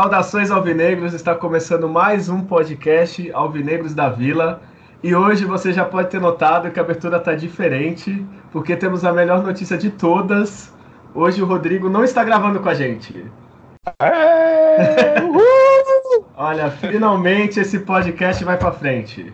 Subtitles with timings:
[0.00, 4.62] Saudações alvinegros, está começando mais um podcast Alvinegros da Vila.
[5.02, 9.12] E hoje você já pode ter notado que a abertura está diferente, porque temos a
[9.12, 10.74] melhor notícia de todas.
[11.14, 13.30] Hoje o Rodrigo não está gravando com a gente.
[14.00, 15.16] É,
[16.34, 19.30] Olha, finalmente esse podcast vai para frente.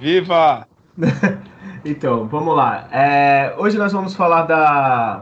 [0.00, 0.66] Viva!
[1.84, 2.88] então, vamos lá.
[2.90, 5.20] É, hoje nós vamos falar da,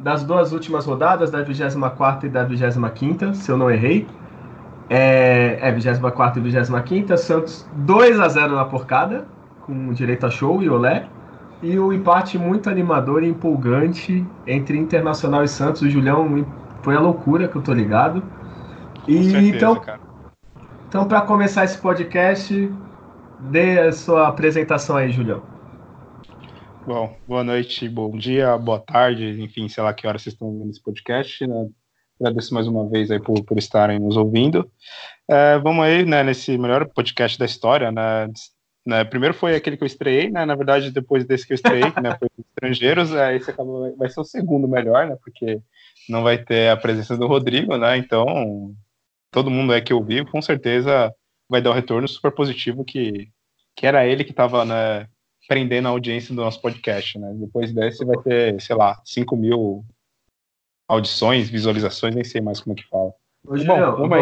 [0.00, 4.06] das duas últimas rodadas, da 24 e da 25, se eu não errei.
[4.88, 9.26] É, é 24 e 25, Santos 2 a 0 na porcada,
[9.60, 11.06] com direito a show e olé.
[11.62, 15.82] E o um empate muito animador e empolgante entre Internacional e Santos.
[15.82, 16.44] O Julião
[16.82, 18.22] foi a loucura que eu tô ligado.
[19.06, 20.00] E certeza, então, cara.
[20.88, 22.72] então para começar esse podcast,
[23.38, 25.49] dê a sua apresentação aí, Julião.
[26.86, 30.70] Bom, boa noite, bom dia, boa tarde, enfim, sei lá que hora vocês estão ouvindo
[30.70, 31.68] esse podcast, né?
[32.18, 34.70] Agradeço mais uma vez aí por, por estarem nos ouvindo.
[35.28, 38.28] É, vamos aí, né, nesse melhor podcast da história, né?
[38.86, 39.04] né?
[39.04, 40.46] Primeiro foi aquele que eu estreiei, né?
[40.46, 44.20] Na verdade, depois desse que eu estreiei, né, foi Estrangeiros, é, esse acabou, vai ser
[44.20, 45.16] o segundo melhor, né?
[45.22, 45.60] Porque
[46.08, 47.98] não vai ter a presença do Rodrigo, né?
[47.98, 48.74] Então,
[49.30, 51.14] todo mundo é que ouviu, com certeza
[51.48, 53.28] vai dar um retorno super positivo que,
[53.76, 55.06] que era ele que estava, né?
[55.50, 57.32] Prendendo a audiência do nosso podcast, né?
[57.34, 59.84] Depois desse vai ter, sei lá, 5 mil
[60.88, 63.12] audições, visualizações, nem sei mais como é que fala.
[63.44, 64.16] Ô, Julião, Bom, vamos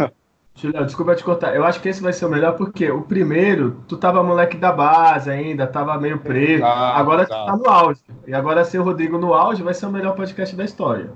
[0.00, 0.10] aí.
[0.56, 1.54] Julião, desculpa te cortar.
[1.54, 4.72] Eu acho que esse vai ser o melhor porque o primeiro, tu tava moleque da
[4.72, 6.64] base ainda, tava meio preso.
[6.64, 7.46] Ah, agora tá.
[7.46, 8.00] tá no auge.
[8.26, 11.12] E agora ser o Rodrigo no auge vai ser o melhor podcast da história.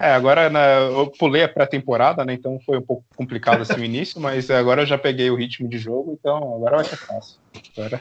[0.00, 2.32] É, agora né, eu pulei a pré-temporada, né?
[2.32, 5.68] Então foi um pouco complicado assim o início, mas agora eu já peguei o ritmo
[5.68, 7.40] de jogo, então agora vai ser fácil.
[7.76, 8.00] Agora...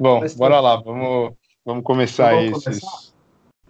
[0.00, 1.34] Bom, bora lá, vamos,
[1.64, 2.80] vamos começar vamos esses.
[2.80, 3.18] Começar?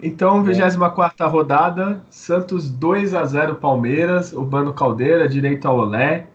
[0.00, 6.28] Então, 24 rodada, Santos 2 a 0 Palmeiras, Urbano Caldeira, direito ao Olé,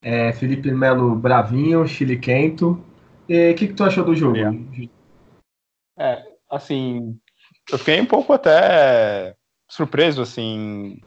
[0.00, 2.82] é, Felipe Melo Bravinho, Chile Quento.
[3.28, 4.38] E o que, que tu achou do jogo?
[5.98, 7.18] É, assim,
[7.70, 9.34] eu fiquei um pouco até
[9.68, 11.00] surpreso, assim,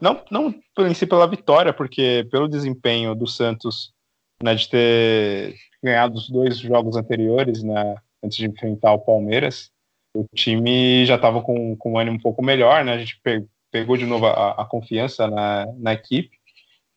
[0.00, 3.92] não, não em si pela vitória, porque pelo desempenho do Santos,
[4.42, 9.70] né, de ter ganhado os dois jogos anteriores, né, antes de enfrentar o Palmeiras,
[10.14, 12.94] o time já estava com, com um ânimo um pouco melhor, né?
[12.94, 13.20] A gente
[13.70, 16.30] pegou de novo a, a confiança na, na equipe.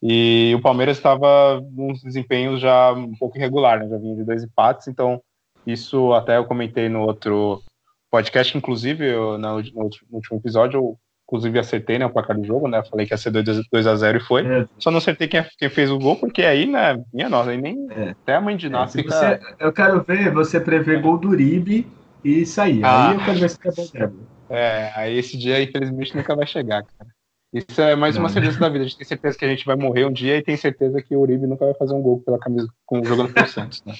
[0.01, 3.87] E o Palmeiras estava num desempenho já um pouco irregular, né?
[3.87, 5.21] Já vinha de dois empates, então
[5.65, 7.63] isso até eu comentei no outro
[8.11, 10.99] podcast, inclusive eu, no, no, último episódio eu
[11.33, 12.83] inclusive acertei né, o placar do jogo, né?
[12.89, 14.45] Falei que ia ser 2 a 0 e foi.
[14.45, 14.67] É.
[14.77, 17.87] Só não acertei quem, quem, fez o gol, porque aí, né, minha nossa, aí nem
[17.91, 18.09] é.
[18.11, 19.39] até a mãe de nós é, fica...
[19.59, 21.87] eu quero ver você prever gol do Uribe
[22.23, 22.83] e sair.
[22.83, 23.09] Ah.
[23.09, 24.13] Aí eu quero ver se é bom
[24.49, 27.09] É, aí esse dia, infelizmente, nunca vai chegar, cara.
[27.51, 28.83] Isso é mais uma certeza da vida.
[28.83, 31.15] A gente tem certeza que a gente vai morrer um dia e tem certeza que
[31.15, 33.93] o Uribe nunca vai fazer um gol pela camisa com jogando pelo Santos, né?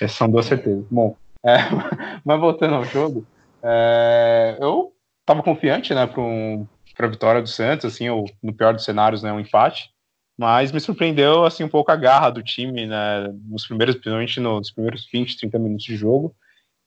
[0.00, 0.84] Essas são duas certezas.
[0.90, 1.56] Bom, é,
[2.24, 3.24] mas voltando ao jogo,
[3.62, 4.92] é, eu
[5.30, 6.66] estava confiante, né, para um,
[6.98, 9.90] a vitória do Santos, assim, ou no pior dos cenários, né, um empate.
[10.38, 14.70] Mas me surpreendeu assim um pouco a garra do time, né, nos primeiros, principalmente nos
[14.70, 16.34] primeiros 20, 30 minutos de jogo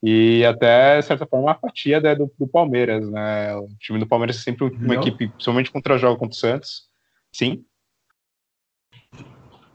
[0.05, 3.55] e até, de certa forma, a apatia né, do, do, Palmeiras, né?
[3.55, 5.01] O time do Palmeiras é sempre uma Não.
[5.01, 6.89] equipe, principalmente contra jogo contra o Santos.
[7.31, 7.63] Sim.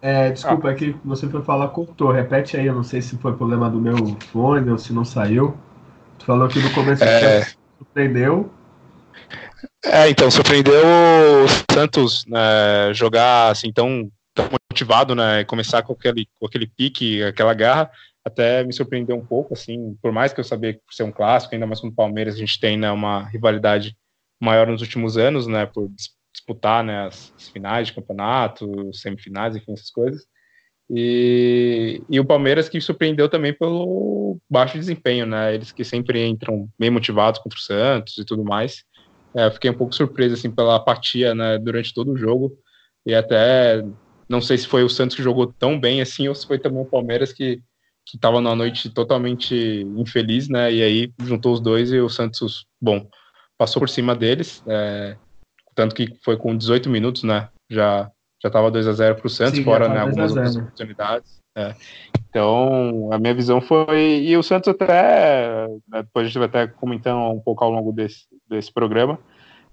[0.02, 0.72] É, desculpa, ah.
[0.72, 2.12] é que você foi falar cortou.
[2.12, 3.96] Repete aí, eu não sei se foi problema do meu
[4.30, 5.56] fone ou se não saiu.
[6.18, 7.46] Tu falou que no começo é...
[7.78, 8.52] surpreendeu.
[9.84, 15.44] É, então, surpreendeu o Santos né, jogar assim tão, tão motivado, né?
[15.44, 17.90] Começar com aquele, com aquele pique, aquela garra
[18.28, 21.12] até me surpreendeu um pouco, assim, por mais que eu sabia que por ser um
[21.12, 23.96] clássico, ainda mais com o Palmeiras, a gente tem né, uma rivalidade
[24.40, 25.90] maior nos últimos anos, né, por
[26.32, 30.26] disputar né, as, as finais de campeonato, semifinais, enfim, essas coisas.
[30.90, 36.69] E, e o Palmeiras que surpreendeu também pelo baixo desempenho, né, eles que sempre entram
[36.78, 38.84] bem motivados contra o Santos e tudo mais.
[39.34, 42.56] É, fiquei um pouco surpreso, assim, pela apatia, né, durante todo o jogo,
[43.04, 43.84] e até
[44.28, 46.82] não sei se foi o Santos que jogou tão bem assim, ou se foi também
[46.82, 47.62] o Palmeiras que
[48.06, 49.54] que estava numa noite totalmente
[49.98, 50.72] infeliz, né?
[50.72, 53.06] E aí juntou os dois e o Santos, bom,
[53.58, 55.14] passou por cima deles, é,
[55.74, 57.50] tanto que foi com 18 minutos, né?
[57.70, 58.10] Já
[58.42, 61.40] já estava 2 a 0 para o Santos, Sim, fora né, algumas outras oportunidades.
[61.56, 61.74] É.
[62.31, 64.22] Então, a minha visão foi.
[64.22, 65.66] E o Santos, até.
[65.88, 69.18] Né, depois a gente vai até comentando um pouco ao longo desse, desse programa.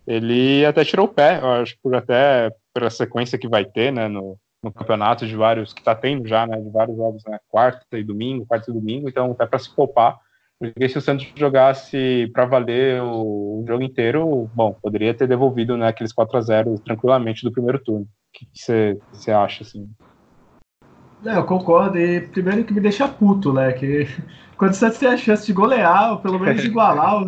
[0.07, 4.07] Ele até tirou o pé, eu acho, por até pela sequência que vai ter, né,
[4.07, 7.97] no, no campeonato de vários que está tendo já, né, de vários jogos, né, quarta
[7.97, 10.19] e domingo, quarta e domingo, então até para se poupar,
[10.59, 15.87] Porque se o Santos jogasse para valer o, jogo inteiro, bom, poderia ter devolvido né,
[15.87, 18.05] aqueles 4 a 0 tranquilamente do primeiro turno.
[18.05, 19.89] O que você acha, assim?
[21.25, 21.97] Não, eu concordo.
[21.97, 23.73] E primeiro que me deixa puto, né?
[23.73, 24.07] Que
[24.57, 27.23] quando o Santos tem a chance de golear, ou pelo menos igualar,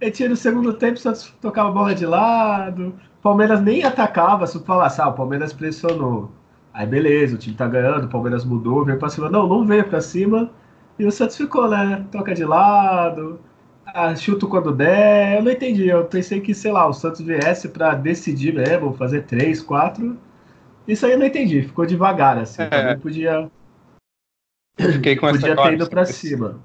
[0.00, 2.88] ele tinha no segundo tempo, o Santos tocava a bola de lado,
[3.18, 6.30] o Palmeiras nem atacava, se falasse, ah, o Palmeiras pressionou.
[6.72, 9.28] Aí beleza, o time tá ganhando, o Palmeiras mudou, veio pra cima.
[9.30, 10.50] Não, não veio pra cima.
[10.98, 12.06] E o Santos ficou, né?
[12.10, 13.38] Toca de lado,
[13.86, 15.36] ah, chuto quando der.
[15.38, 15.88] Eu não entendi.
[15.88, 20.16] Eu pensei que, sei lá, o Santos viesse para decidir mesmo, fazer três, quatro.
[20.86, 21.62] Isso aí eu não entendi.
[21.62, 22.62] Ficou devagar, assim.
[22.62, 22.68] É.
[22.68, 23.50] Também podia.
[24.78, 26.62] Fiquei com podia ter ido para cima.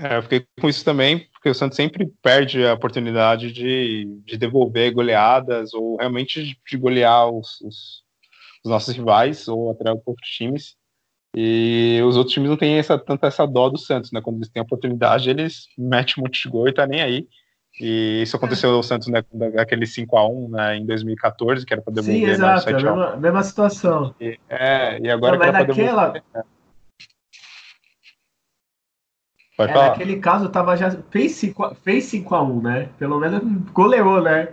[0.00, 4.36] É, eu fiquei com isso também, porque o Santos sempre perde a oportunidade de, de
[4.36, 8.04] devolver goleadas ou realmente de, golear os, os,
[8.64, 10.76] os, nossos rivais ou até outros times.
[11.36, 14.20] E os outros times não têm essa, tanta essa dó do Santos, né?
[14.22, 17.26] Quando eles têm a oportunidade, eles metem um monte de gol e tá nem aí.
[17.80, 19.22] E isso aconteceu no Santos, né,
[19.58, 22.20] aquele 5x1 né, em 2014, que era para devolver.
[22.20, 24.14] Sim, né, exato, né, a mesma, mesma, situação.
[24.20, 26.08] E, é, e agora não, mas naquela...
[26.08, 26.44] Devolver,
[29.56, 29.88] Pode é, falar.
[29.88, 32.88] Naquele caso, tava já fez 5 fez 5 a 1 né?
[32.96, 33.42] Pelo menos
[33.72, 34.50] goleou, né?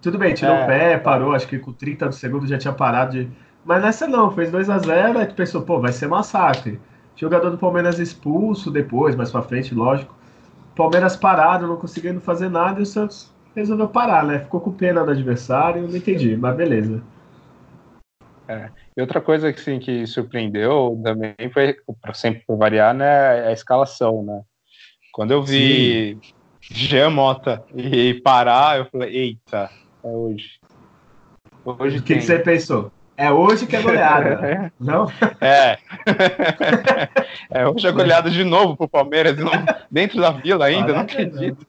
[0.00, 3.12] Tudo bem, tirou é, o pé, parou, acho que com 30 segundos já tinha parado
[3.12, 3.28] de
[3.66, 6.80] mas nessa não, fez 2 a 0 aí tu pensou, pô, vai ser massacre.
[7.16, 10.15] Jogador do Palmeiras expulso depois, mais pra frente, lógico.
[10.76, 14.40] Palmeiras parado, não conseguindo fazer nada, e o Santos resolveu parar, né?
[14.40, 17.02] Ficou com pena do adversário, não entendi, mas beleza.
[18.46, 18.68] É.
[18.94, 21.76] E outra coisa que, assim, que surpreendeu também foi,
[22.14, 24.42] sempre por variar, né, a escalação, né?
[25.12, 26.18] Quando eu vi
[26.60, 29.70] Jean Mota e parar, eu falei, eita,
[30.04, 30.60] é hoje.
[31.64, 32.92] Hoje o que, que você pensou?
[33.16, 34.72] É hoje que é goleada.
[34.78, 35.10] não?
[35.40, 35.78] É.
[37.50, 39.36] é hoje é goleada de novo pro Palmeiras,
[39.90, 41.66] dentro da vila ainda, não acredito.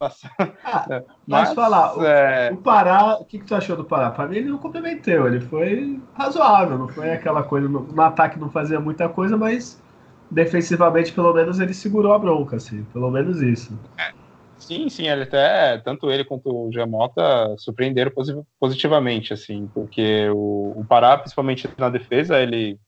[0.00, 2.52] Ah, é, mas, mas falar, é...
[2.52, 4.10] o, Pará, o que, que tu achou do Pará?
[4.10, 8.38] Para mim ele não comprometeu, ele foi razoável, não foi aquela coisa, no, no, ataque
[8.38, 9.82] não fazia muita coisa, mas
[10.30, 13.76] defensivamente pelo menos ele segurou a bronca, assim, pelo menos isso.
[13.98, 14.12] É.
[14.58, 18.12] Sim, sim, ele até, tanto ele quanto o Giamota surpreenderam
[18.58, 22.78] positivamente, assim, porque o, o Pará, principalmente na defesa, ele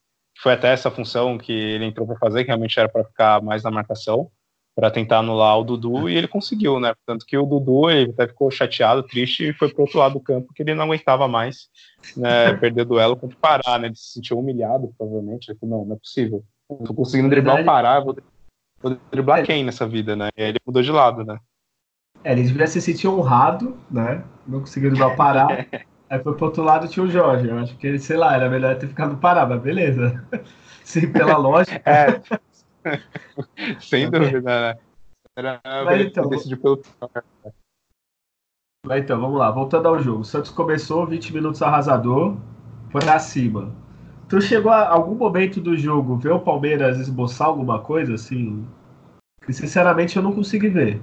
[0.43, 3.63] foi até essa função que ele entrou para fazer, que realmente era para ficar mais
[3.63, 4.31] na marcação,
[4.75, 6.95] para tentar anular o Dudu, e ele conseguiu, né?
[7.07, 10.21] Tanto que o Dudu ele até ficou chateado, triste, e foi pro outro lado do
[10.21, 11.69] campo, que ele não aguentava mais
[12.17, 13.89] né, perder duelo contra o Pará, né?
[13.89, 15.51] Ele se sentiu humilhado, provavelmente.
[15.51, 16.43] Ele falou, não, não é possível.
[16.87, 18.17] Tô conseguindo driblar o Pará, vou,
[18.81, 20.29] vou driblar quem nessa vida, né?
[20.37, 21.39] E aí ele mudou de lado, né?
[22.23, 24.23] É, ele devia se sentir honrado, né?
[24.47, 25.49] Não conseguiu dar parar.
[26.11, 27.49] Aí foi pro outro lado tinha o Jorge.
[27.49, 30.27] Eu acho que, sei lá, era melhor ter ficado parado, mas beleza.
[30.83, 31.81] Sim, pela lógica.
[31.89, 32.21] É.
[33.79, 34.79] Sem dúvida, né?
[35.37, 36.83] Era mas, então, decidir pelo.
[38.85, 40.21] Mas então, vamos lá, voltando ao jogo.
[40.21, 42.37] O Santos começou 20 minutos arrasador,
[42.91, 43.73] pra cima.
[44.29, 48.67] Tu chegou a algum momento do jogo ver o Palmeiras esboçar alguma coisa assim?
[49.45, 51.01] Que sinceramente eu não consegui ver.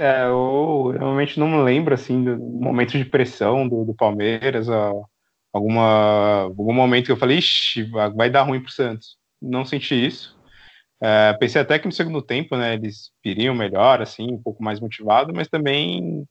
[0.00, 4.66] É, eu realmente não me lembro assim do momento de pressão do, do Palmeiras,
[5.52, 7.82] alguma algum momento que eu falei, ixi,
[8.16, 9.18] vai dar ruim pro Santos.
[9.42, 10.40] Não senti isso.
[11.02, 14.80] É, pensei até que no segundo tempo, né, eles viriam melhor, assim, um pouco mais
[14.80, 16.26] motivado, mas também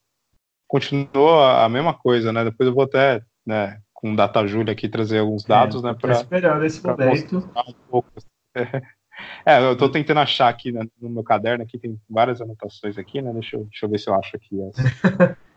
[0.67, 2.43] continuou a mesma coisa, né?
[2.43, 5.87] Depois eu vou até, né, com o Data Júlia aqui trazer alguns é, dados, é,
[5.87, 7.37] né, para esperando esse momento.
[7.67, 8.09] Um pouco.
[8.55, 8.81] É,
[9.45, 13.31] eu tô tentando achar aqui né, no meu caderno, aqui tem várias anotações aqui, né?
[13.33, 14.55] Deixa eu, deixa eu ver se eu acho aqui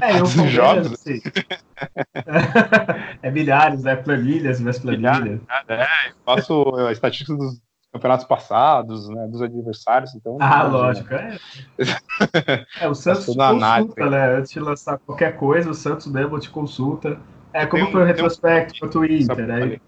[0.00, 0.92] é, eu jogos.
[0.92, 1.20] Assim.
[3.22, 3.96] é milhares, né?
[3.96, 5.40] Planilhas, minhas planilhas.
[5.68, 7.60] É, eu faço a estatística dos
[7.92, 9.26] campeonatos passados, né?
[9.28, 10.36] Dos adversários, então.
[10.40, 11.38] Ah, lógico, é.
[12.80, 12.88] é.
[12.88, 14.36] o Santos te consulta, né?
[14.36, 17.18] Antes de lançar qualquer coisa, o Santos mesmo te consulta.
[17.52, 18.78] É como foi o retrospecto um...
[18.80, 19.80] pro Twitter, né?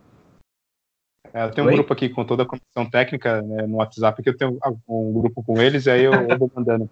[1.33, 1.73] É, eu tenho Oi?
[1.73, 4.59] um grupo aqui com toda a comissão técnica né, no WhatsApp, que eu tenho
[4.89, 6.89] um grupo com eles, e aí eu, eu vou mandando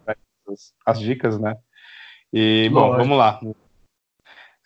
[0.47, 1.55] as, as, dicas, né?
[2.31, 2.97] E, bom, Lógico.
[2.97, 3.39] vamos lá.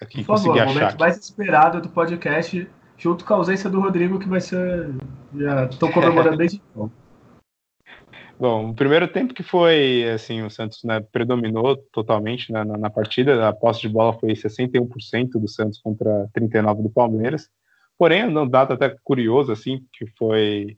[0.02, 1.00] Aqui, Por favor, o momento aqui.
[1.00, 4.94] mais esperado do podcast, junto com a ausência do Rodrigo, que vai ser.
[5.36, 6.92] Já estou comemorando desde então.
[8.40, 12.90] Bom, o primeiro tempo que foi, assim, o Santos né, predominou totalmente né, na, na,
[12.90, 17.48] partida, a posse de bola foi 61% do Santos contra 39% do Palmeiras.
[18.02, 20.76] Porém, um dado até curioso, assim, que foi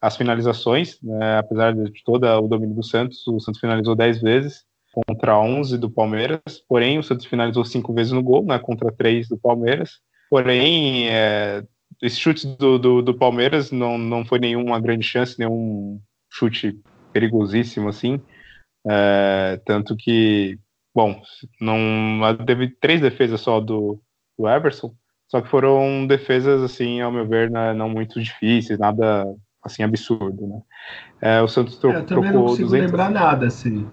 [0.00, 4.64] as finalizações, né, apesar de todo o domínio do Santos, o Santos finalizou 10 vezes
[4.92, 9.28] contra 11 do Palmeiras, porém o Santos finalizou 5 vezes no gol, né, contra 3
[9.28, 11.64] do Palmeiras, porém é,
[12.02, 16.76] esse chute do, do, do, Palmeiras não, não foi nenhuma grande chance, nenhum chute
[17.12, 18.20] perigosíssimo assim.
[18.84, 20.58] É, tanto que,
[20.92, 21.22] bom,
[21.60, 24.02] não teve três defesas só do,
[24.36, 24.92] do Everson,
[25.28, 29.26] só que foram defesas, assim, ao meu ver, né, não muito difíceis, nada
[29.62, 30.60] assim absurdo, né?
[31.20, 32.86] É, o Santos tro é, eu também não consigo 200...
[32.86, 33.88] lembrar nada, assim.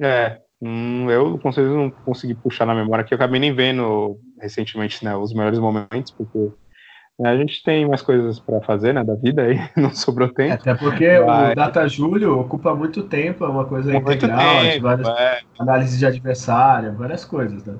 [0.00, 4.18] É, hum, eu com certeza não consegui puxar na memória, que eu acabei nem vendo
[4.40, 6.52] recentemente, né, os melhores momentos, porque
[7.24, 10.54] a gente tem mais coisas para fazer, né, da vida aí, não sobrou tempo.
[10.54, 11.52] Até porque mas...
[11.52, 15.40] o Data Júlio ocupa muito tempo, é uma coisa muito integral, tempo, várias é.
[15.58, 17.74] análises de adversário, várias coisas, né?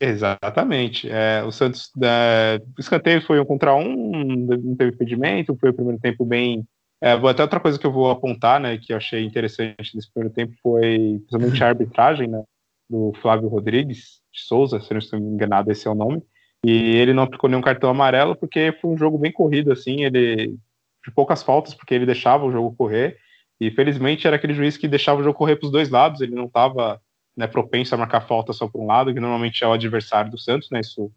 [0.00, 1.10] Exatamente.
[1.10, 5.74] É, o Santos, é, o escanteio foi um contra um, não teve impedimento, foi o
[5.74, 6.64] primeiro tempo bem.
[7.00, 10.34] É, até outra coisa que eu vou apontar, né, que eu achei interessante nesse primeiro
[10.34, 12.42] tempo foi principalmente a arbitragem, né,
[12.88, 16.22] do Flávio Rodrigues de Souza, se não estou enganado, esse é o nome.
[16.64, 20.56] E ele não aplicou nenhum cartão amarelo porque foi um jogo bem corrido, assim, ele
[21.04, 23.16] de poucas faltas, porque ele deixava o jogo correr.
[23.60, 26.34] E felizmente era aquele juiz que deixava o jogo correr para os dois lados, ele
[26.34, 27.00] não estava
[27.38, 30.36] né, propenso a marcar falta só por um lado, que normalmente é o adversário do
[30.36, 30.80] Santos, né?
[30.80, 31.08] Isso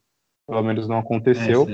[0.48, 1.68] pelo menos não aconteceu.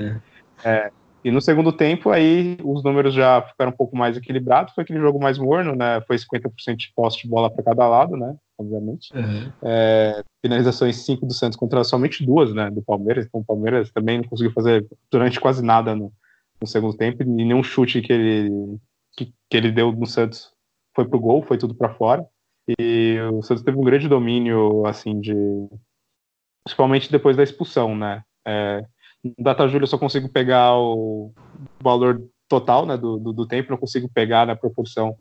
[0.64, 0.90] É, é,
[1.22, 4.72] e no segundo tempo, aí os números já ficaram um pouco mais equilibrados.
[4.72, 6.00] Foi aquele jogo mais morno, né?
[6.06, 8.34] Foi 50% de posse de bola para cada lado, né?
[8.56, 9.14] Obviamente.
[9.14, 9.52] Uhum.
[9.62, 12.70] É, finalizações 5 do Santos contra somente duas, né?
[12.70, 13.26] Do Palmeiras.
[13.26, 16.10] Então o Palmeiras também não conseguiu fazer durante quase nada no,
[16.58, 17.22] no segundo tempo.
[17.22, 18.78] E nenhum chute que ele,
[19.14, 20.50] que, que ele deu no Santos
[20.94, 22.26] foi pro gol, foi tudo para fora.
[22.78, 25.34] E o Santos teve um grande domínio, assim, de.
[26.64, 28.22] Principalmente depois da expulsão, né?
[28.46, 28.84] É,
[29.24, 31.32] no Data Júlia eu só consigo pegar o
[31.80, 35.16] valor total né, do, do, do, tempo, não consigo pegar na proporção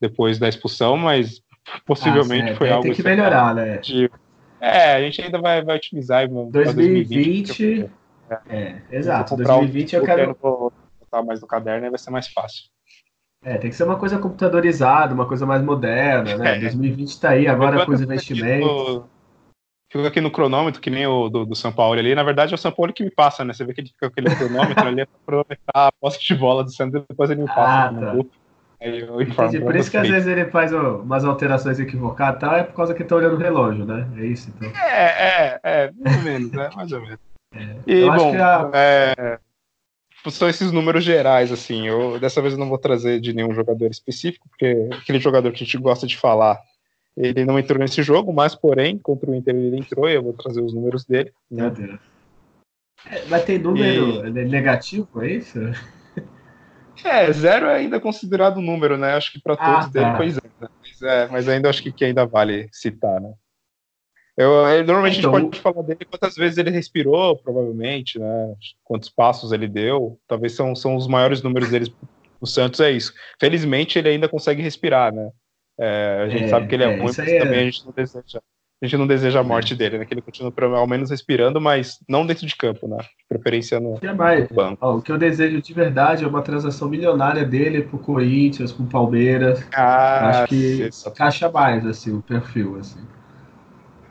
[0.00, 1.40] depois da expulsão, mas
[1.86, 2.86] possivelmente ah, foi tem, algo.
[2.86, 3.78] Tem que melhorar, né?
[3.78, 4.10] De,
[4.60, 6.28] é, a gente ainda vai, vai otimizar.
[6.28, 7.46] 2020.
[7.46, 7.90] 2020
[8.30, 9.36] é, é, exato.
[9.36, 10.36] 2020 eu quero.
[10.40, 12.64] botar mais no caderno e vai ser mais fácil.
[13.42, 16.56] É, tem que ser uma coisa computadorizada, uma coisa mais moderna, né?
[16.56, 16.60] É.
[16.60, 19.02] 2020 está aí agora com os investimentos.
[19.90, 22.14] Fico aqui no cronômetro, que nem o do, do, São Paulo ali.
[22.14, 23.52] Na verdade, é o São Paulo que me passa, né?
[23.52, 26.62] Você vê que ele fica com aquele cronômetro ali para aproveitar a posse de bola
[26.62, 28.24] do Santos e depois ele me passa ah, tá.
[28.80, 32.54] Aí eu informo Por isso que às vezes ele faz umas alterações equivocadas e tal,
[32.54, 34.08] é por causa que tá olhando o relógio, né?
[34.16, 34.70] É isso, então.
[34.70, 36.70] É, é, é, mais ou menos, né?
[36.74, 37.18] Mais ou menos.
[37.54, 37.76] É.
[37.86, 38.70] E, eu bom, a...
[38.72, 39.38] é,
[40.28, 41.86] são esses números gerais, assim.
[41.86, 45.62] Eu, dessa vez eu não vou trazer de nenhum jogador específico, porque aquele jogador que
[45.62, 46.60] a gente gosta de falar,
[47.16, 50.32] ele não entrou nesse jogo, mas, porém, contra o Inter ele entrou e eu vou
[50.32, 51.32] trazer os números dele.
[51.50, 51.72] Né?
[53.06, 54.30] É, mas tem número e...
[54.44, 55.58] negativo, é isso?
[57.04, 59.14] É, zero é ainda considerado um número, né?
[59.14, 60.50] Acho que para ah, todos ah, dele foi zero.
[60.60, 60.68] Né?
[60.80, 63.32] Mas, é, mas ainda acho que, que ainda vale citar, né?
[64.40, 68.18] Eu, eu, normalmente então, a gente então- pode falar dele quantas vezes ele respirou, provavelmente,
[68.18, 68.54] né?
[68.82, 70.18] Quantos passos ele deu.
[70.26, 71.92] Talvez são, são os maiores números deles.
[72.40, 73.12] O Santos é isso.
[73.38, 75.28] Felizmente ele ainda consegue respirar, né?
[75.78, 77.60] É, a gente é, sabe que ele é, é ruim, mas também é.
[77.60, 78.40] a gente não deseja.
[78.82, 80.06] A gente não deseja a morte dele, né?
[80.06, 82.96] Que ele continua ao menos respirando, mas não dentro de campo, né?
[82.96, 84.78] De preferência no, no banco.
[84.80, 88.86] Ó, o que eu desejo de verdade é uma transação milionária dele pro Corinthians, pro
[88.86, 89.62] Palmeiras.
[89.74, 93.00] Ah, Acho que encaixa mais, assim, o perfil, assim.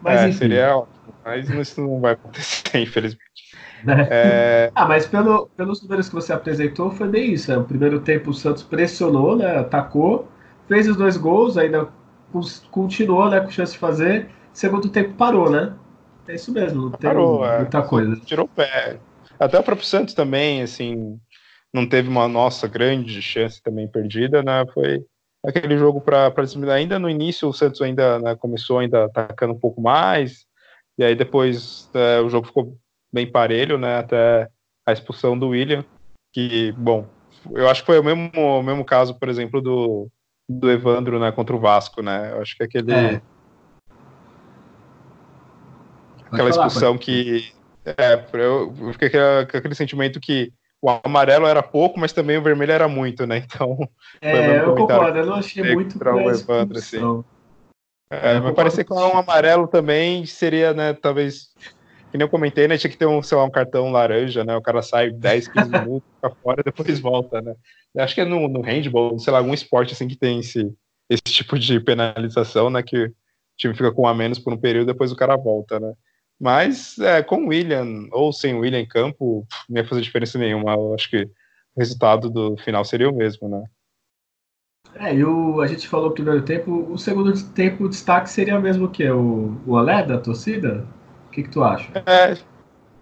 [0.01, 0.37] Mas, é, enfim.
[0.37, 3.19] seria ótimo, mas isso não vai acontecer, infelizmente.
[3.87, 4.71] É...
[4.75, 7.51] ah, mas pelo, pelos números que você apresentou, foi bem isso.
[7.51, 7.57] Né?
[7.57, 9.57] O primeiro tempo o Santos pressionou, né?
[9.57, 10.27] atacou,
[10.67, 11.89] fez os dois gols, ainda
[12.71, 14.29] continuou né, com chance de fazer.
[14.53, 15.73] Segundo tempo parou, né?
[16.27, 17.59] É isso mesmo, não tem parou, é.
[17.59, 17.81] muita é.
[17.81, 18.15] coisa.
[18.23, 18.99] Tirou o pé.
[19.39, 21.19] Até o próprio Santos também, assim,
[21.73, 24.65] não teve uma nossa grande chance também perdida, né?
[24.73, 25.03] Foi
[25.45, 26.33] aquele jogo para
[26.73, 30.45] ainda no início o Santos ainda né, começou ainda atacando um pouco mais
[30.97, 32.77] e aí depois é, o jogo ficou
[33.11, 34.49] bem parelho né até
[34.85, 35.83] a expulsão do William
[36.33, 37.07] que bom
[37.53, 40.09] eu acho que foi o mesmo o mesmo caso por exemplo do,
[40.47, 43.21] do Evandro né contra o Vasco né eu acho que aquele é.
[46.25, 47.05] aquela falar, expulsão pode...
[47.05, 47.53] que
[47.85, 52.41] é, eu, eu fiquei com aquele sentimento que o amarelo era pouco, mas também o
[52.41, 53.37] vermelho era muito, né?
[53.45, 53.77] Então.
[54.21, 57.23] É, eu concordo, eu não achei muito para o Evandro, assim.
[58.11, 60.93] É, é mas parecia que um amarelo também seria, né?
[60.93, 61.49] Talvez.
[62.11, 62.75] Que nem eu comentei, né?
[62.75, 64.55] Tinha que ter um, sei lá, um cartão laranja, né?
[64.55, 67.53] O cara sai 10, 15 minutos, fica fora e depois volta, né?
[67.93, 70.73] Eu acho que é no, no handball, sei lá, algum esporte assim que tem esse,
[71.07, 72.81] esse tipo de penalização, né?
[72.81, 73.13] Que o
[73.57, 75.93] time fica com um a menos por um período depois o cara volta, né?
[76.39, 80.37] Mas é, com o William ou sem o William em campo, não ia fazer diferença
[80.39, 80.73] nenhuma.
[80.73, 83.63] Eu acho que o resultado do final seria o mesmo, né?
[84.95, 88.59] É, e o, a gente falou o primeiro tempo, o segundo tempo o destaque seria
[88.59, 90.87] mesmo que o, o Olé da torcida?
[91.27, 91.91] O que, que tu acha?
[92.05, 92.37] É,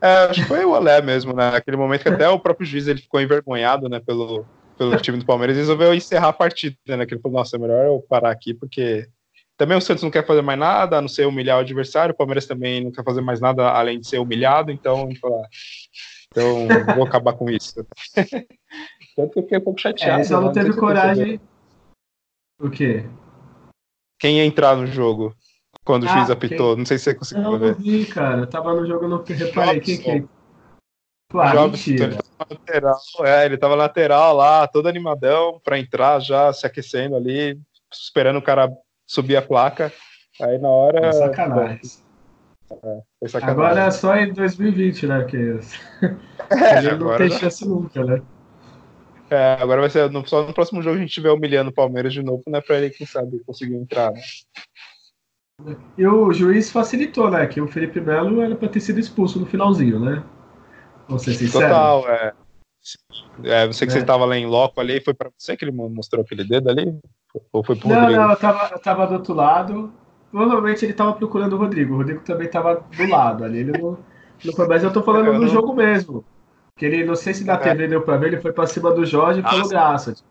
[0.02, 1.52] é, acho que foi o Olé mesmo, né?
[1.52, 4.46] Naquele momento que até o próprio juiz ele ficou envergonhado, né, pelo,
[4.78, 7.06] pelo time do Palmeiras, resolveu encerrar a partida, né?
[7.06, 9.08] Que ele falou, nossa, é melhor eu parar aqui, porque
[9.58, 12.18] também o Santos não quer fazer mais nada, a não ser humilhar o adversário, o
[12.18, 17.34] Palmeiras também não quer fazer mais nada além de ser humilhado, então, então vou acabar
[17.34, 17.86] com isso.
[19.16, 20.22] Tanto que eu fiquei um pouco chateado.
[20.22, 21.42] É, só não teve coragem.
[22.62, 23.04] O quê?
[24.20, 25.36] Quem ia entrar no jogo
[25.84, 26.74] quando o ah, juiz apitou?
[26.74, 26.78] Quem...
[26.78, 27.76] Não sei se você conseguiu não, ver.
[27.76, 28.42] Não vi, cara.
[28.42, 29.80] Eu tava no jogo, não reparei.
[29.80, 30.24] Quem que é?
[31.30, 36.54] Claro, Jobson, ele tava lateral, é, ele tava lateral lá, todo animadão para entrar, já
[36.54, 37.60] se aquecendo ali,
[37.92, 38.72] esperando o cara
[39.08, 39.92] subir a placa.
[40.42, 41.08] Aí na hora.
[41.08, 41.80] É sacanagem.
[43.24, 43.64] É, sacanagem.
[43.64, 45.24] Agora é só em 2020, né?
[45.24, 45.38] Que
[46.52, 48.22] é, ele não tem chance nunca, né?
[49.30, 52.14] É, agora vai ser no, só no próximo jogo a gente tiver humilhando o Palmeiras
[52.14, 52.62] de novo, né?
[52.62, 54.22] Pra ele, quem sabe, conseguir entrar, né?
[55.98, 57.46] E o juiz facilitou, né?
[57.48, 60.24] Que o Felipe Melo era pra ter sido expulso no finalzinho, né?
[61.08, 61.68] Vou ser sincero.
[61.68, 62.34] Total, é.
[63.44, 63.96] É, você que é.
[63.96, 66.98] você estava lá em loco ali, foi para você que ele mostrou aquele dedo ali?
[67.52, 68.22] Ou foi pro não, Rodrigo?
[68.22, 69.94] Não, eu tava, eu tava do outro lado.
[70.32, 71.94] Provavelmente ele tava procurando o Rodrigo.
[71.94, 73.60] O Rodrigo também tava do lado ali.
[73.60, 73.98] Ele não,
[74.44, 75.48] não foi, mas eu tô falando eu no não...
[75.48, 76.24] jogo mesmo.
[76.76, 77.58] Que ele, não sei se na é.
[77.58, 80.14] TV deu pra ver, ele foi pra cima do Jorge e falou graça.
[80.14, 80.28] Tipo.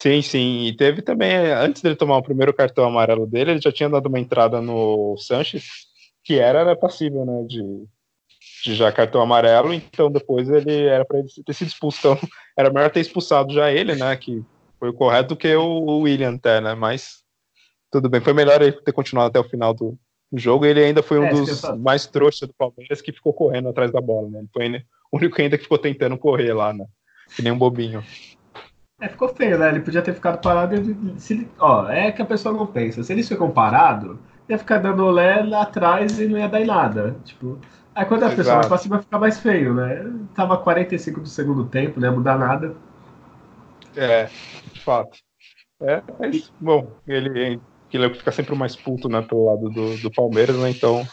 [0.00, 0.64] Sim, sim.
[0.66, 4.06] E teve também, antes dele tomar o primeiro cartão amarelo dele, ele já tinha dado
[4.06, 5.64] uma entrada no Sanches,
[6.24, 7.44] que era, era passível, né?
[7.46, 7.62] De
[8.62, 11.98] já cartão amarelo, então depois ele era para ele ter sido expulso.
[11.98, 12.18] Então
[12.56, 14.16] era melhor ter expulsado já ele, né?
[14.16, 14.42] Que
[14.78, 16.74] foi o correto do que o William até, né?
[16.74, 17.22] Mas
[17.90, 19.98] tudo bem, foi melhor ele ter continuado até o final do
[20.32, 20.66] jogo.
[20.66, 24.00] Ele ainda foi um é, dos mais trouxas do Palmeiras que ficou correndo atrás da
[24.00, 24.40] bola, né?
[24.40, 26.84] Ele foi o único ainda que ficou tentando correr lá, né?
[27.34, 28.02] Que nem um bobinho.
[29.00, 29.68] É, ficou feio, né?
[29.68, 30.74] Ele podia ter ficado parado.
[31.18, 33.02] Se, ó, é que a pessoa não pensa.
[33.02, 34.18] Se eles ficam parados,
[34.48, 37.16] ia ficar dando olé lá atrás e não ia dar em nada.
[37.24, 37.58] Tipo,
[37.98, 40.06] aí quando a pessoa vai pra cima, fica mais feio, né?
[40.34, 42.74] Tava 45 do segundo tempo, não ia mudar nada.
[43.96, 44.28] É,
[44.72, 45.18] de fato.
[45.80, 47.60] É, mas, bom, ele,
[47.92, 50.70] ele fica sempre mais puto, né, pelo lado do, do Palmeiras, né?
[50.70, 51.04] Então,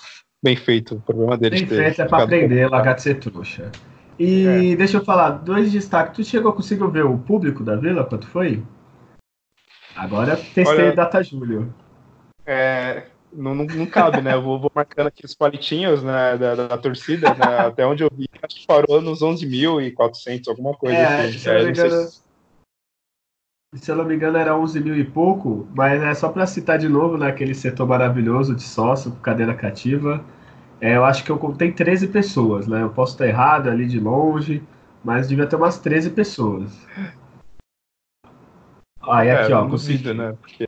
[0.43, 0.95] bem feito.
[0.95, 3.71] O problema dele bem feito, é pra aprender, largar de ser trouxa.
[4.19, 4.76] E é.
[4.76, 6.15] deixa eu falar, dois destaques.
[6.15, 8.06] Tu chegou, conseguiu ver o público da Vila?
[8.06, 8.63] Quanto foi?
[9.95, 11.74] Agora testei Olha, data julho.
[12.45, 14.34] É, não, não, não, cabe, né?
[14.34, 17.60] Eu vou, vou, marcando aqui os palitinhos né, da, da torcida, né?
[17.67, 21.38] Até onde eu vi, acho que parou nos 11.400, alguma coisa é, assim.
[21.38, 22.10] Se, é, engano,
[23.76, 23.91] se...
[23.91, 26.88] eu não me engano, era 11 mil e pouco, mas é só para citar de
[26.88, 30.24] novo, naquele né, setor maravilhoso de sócio, cadeira cativa.
[30.80, 32.82] É, eu acho que eu contei 13 pessoas, né?
[32.82, 34.62] Eu posso estar errado ali de longe,
[35.04, 36.71] mas devia ter umas 13 pessoas.
[39.02, 39.69] Aí ah, aqui, é, ó.
[39.69, 40.36] Consegui, né?
[40.39, 40.64] Porque...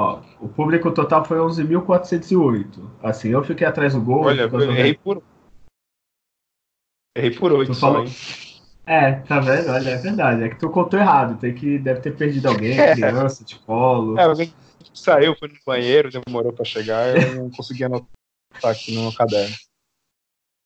[0.00, 2.90] Ó, o público total foi 11.408.
[3.02, 4.24] Assim, eu fiquei atrás do gol.
[4.24, 5.22] Olha, eu errei por.
[7.14, 8.06] Errei por 8 falou...
[8.86, 9.68] É, tá vendo?
[9.68, 10.44] Olha, é verdade.
[10.44, 11.38] É que tu contou errado.
[11.38, 12.94] Tem que, deve ter perdido alguém, é.
[12.94, 14.18] criança, de colo.
[14.18, 14.50] É, alguém
[14.94, 18.08] saiu, foi no banheiro, demorou pra chegar, eu não consegui anotar
[18.64, 19.54] aqui no caderno.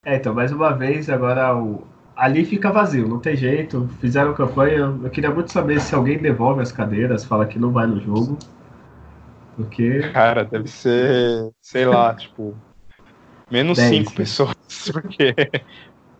[0.06, 1.84] É, então, mais uma vez, agora o...
[2.14, 3.90] ali fica vazio, não tem jeito.
[4.00, 4.96] Fizeram campanha.
[5.02, 8.38] Eu queria muito saber se alguém devolve as cadeiras, fala que não vai no jogo.
[9.56, 10.10] Porque.
[10.12, 12.56] Cara, deve ser, sei lá, tipo,
[13.50, 14.54] menos 5 pessoas,
[14.92, 15.34] porque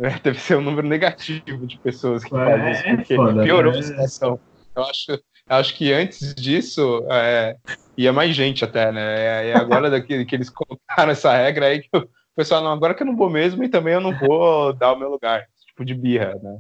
[0.01, 3.73] é, deve ser um número negativo de pessoas que é, fazem isso, porque foda, piorou
[3.73, 3.79] né?
[3.79, 4.41] a situação.
[4.77, 7.57] Eu acho, eu acho que antes disso é,
[7.97, 9.49] ia mais gente até, né?
[9.49, 13.03] E agora daqui, que eles colocaram essa regra aí, que o pessoal, não, agora que
[13.03, 15.95] eu não vou mesmo e também eu não vou dar o meu lugar, tipo de
[15.95, 16.59] birra, né?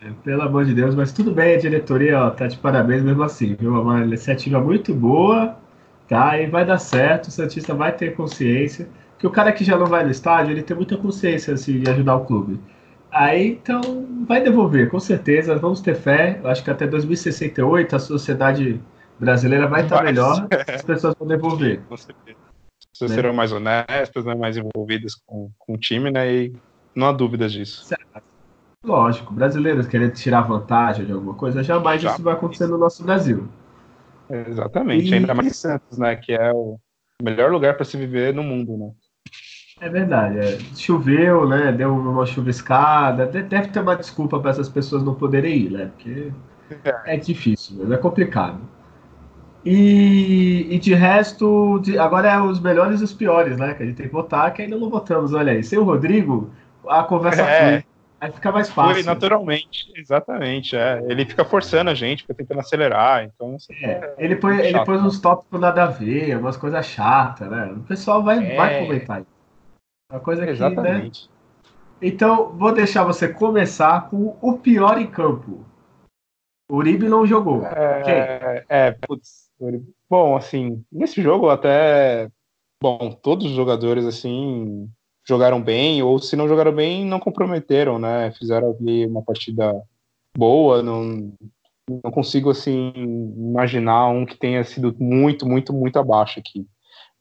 [0.00, 3.22] É, pelo amor de Deus, mas tudo bem, a diretoria ó, tá de parabéns mesmo
[3.22, 3.80] assim, viu?
[3.80, 5.58] Uma iniciativa muito boa
[6.08, 6.38] tá?
[6.40, 8.88] E vai dar certo, o Santista vai ter consciência.
[9.18, 11.90] Que o cara que já não vai no estádio, ele tem muita consciência assim, de
[11.90, 12.60] ajudar o clube.
[13.10, 13.80] Aí, então,
[14.26, 15.56] vai devolver, com certeza.
[15.56, 16.38] Vamos ter fé.
[16.42, 18.80] Eu acho que até 2068 a sociedade
[19.18, 20.46] brasileira vai estar melhor.
[20.68, 21.80] As pessoas vão devolver.
[21.88, 22.36] Com certeza.
[22.78, 23.16] As pessoas né?
[23.16, 26.30] serão mais honestas, né, mais envolvidas com, com o time, né?
[26.30, 26.52] E
[26.94, 27.84] não há dúvidas disso.
[27.84, 28.04] Certo.
[28.84, 32.12] Lógico, brasileiros querendo tirar vantagem de alguma coisa, jamais Já.
[32.12, 33.48] isso vai acontecer no nosso Brasil.
[34.30, 35.14] Exatamente, e...
[35.14, 36.16] ainda mais Santos, né?
[36.16, 36.78] Que é o
[37.22, 38.90] melhor lugar para se viver no mundo, né?
[39.80, 40.38] É verdade.
[40.38, 40.58] É.
[40.74, 41.70] Choveu, né?
[41.72, 43.26] Deu uma chuviscada.
[43.26, 45.90] Deve ter uma desculpa para essas pessoas não poderem ir, né?
[45.94, 46.32] Porque
[46.84, 47.94] é, é difícil, né?
[47.94, 48.60] é complicado.
[49.64, 53.74] E, e de resto, de, agora é os melhores e os piores, né?
[53.74, 55.34] Que a gente tem que votar, que ainda não votamos.
[55.34, 56.50] Olha aí, sem o Rodrigo,
[56.88, 57.70] a conversa é.
[57.70, 57.84] foi.
[58.20, 58.94] Aí fica mais fácil.
[58.94, 60.74] Foi naturalmente, exatamente.
[60.74, 61.02] É.
[61.06, 63.24] Ele fica forçando a gente, fica tentando acelerar.
[63.24, 66.86] Então, é, é ele, põe, chato, ele põe uns tópicos nada a ver, umas coisas
[66.86, 67.66] chatas, né?
[67.72, 68.56] O pessoal vai, é.
[68.56, 69.22] vai comentar.
[70.10, 70.46] Uma coisa que.
[70.46, 70.52] Né?
[70.52, 71.28] Exatamente.
[71.28, 71.36] Né?
[72.00, 75.64] Então, vou deixar você começar com o pior em campo.
[76.70, 77.64] O Uribe não jogou.
[77.64, 79.50] É, é, putz,
[80.08, 82.28] bom, assim, nesse jogo até,
[82.82, 84.90] bom, todos os jogadores, assim,
[85.26, 88.30] jogaram bem, ou se não jogaram bem, não comprometeram, né?
[88.32, 89.82] Fizeram ali uma partida
[90.36, 91.32] boa, não,
[91.88, 92.92] não consigo, assim,
[93.36, 96.66] imaginar um que tenha sido muito, muito, muito abaixo aqui.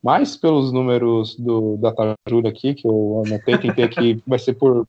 [0.03, 4.87] Mas pelos números do, da Tajura aqui, que eu anotei, tentei aqui, vai ser por,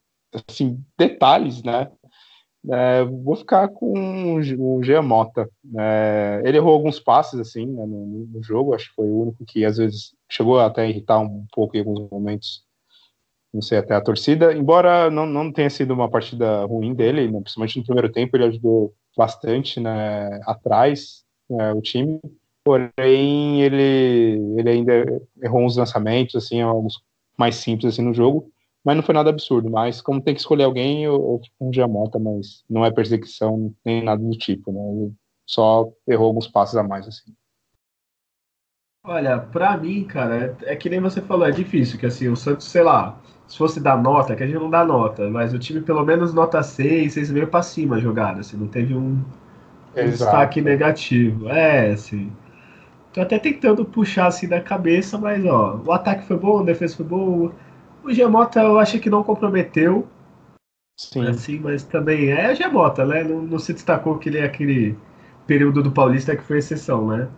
[0.49, 1.91] assim, detalhes, né?
[2.69, 5.49] É, vou ficar com o Giamota.
[5.79, 9.45] É, ele errou alguns passes assim né, no, no, jogo, acho que foi o único
[9.47, 12.66] que às vezes chegou até a irritar um pouco em alguns momentos,
[13.57, 14.53] não sei, até a torcida.
[14.55, 18.45] Embora não, não tenha sido uma partida ruim dele, né, principalmente no primeiro tempo, ele
[18.45, 22.21] ajudou bastante né, atrás né, o time.
[22.65, 27.01] Porém, ele, ele ainda errou uns lançamentos, assim, alguns
[27.39, 28.51] mais simples assim no jogo
[28.87, 29.69] mas não foi nada absurdo.
[29.69, 33.75] Mas como tem que escolher alguém, eu, fico com o Giamota, mas não é perseguição
[33.85, 34.81] nem nada do tipo, né?
[34.93, 35.13] Ele
[35.45, 37.35] só errou alguns passos a mais, assim.
[39.03, 42.37] Olha, pra mim, cara, é, é que nem você falou, é difícil, que assim, o
[42.37, 45.59] Santos, sei lá, se fosse dar nota, que a gente não dá nota, mas o
[45.59, 49.23] time pelo menos nota 6, 6,5 pra cima jogada, assim, não teve um,
[49.97, 51.49] um destaque negativo.
[51.49, 52.33] É, assim.
[53.13, 56.97] Tô até tentando puxar assim da cabeça, mas ó, o ataque foi bom, a defesa
[56.97, 57.53] foi boa,
[58.05, 60.07] o Gemota eu achei que não comprometeu.
[60.99, 61.27] Sim.
[61.27, 63.23] Assim, mas também é a Gemota, né?
[63.23, 64.97] Não, não, se destacou que ele é aquele
[65.47, 67.29] período do Paulista que foi exceção, né?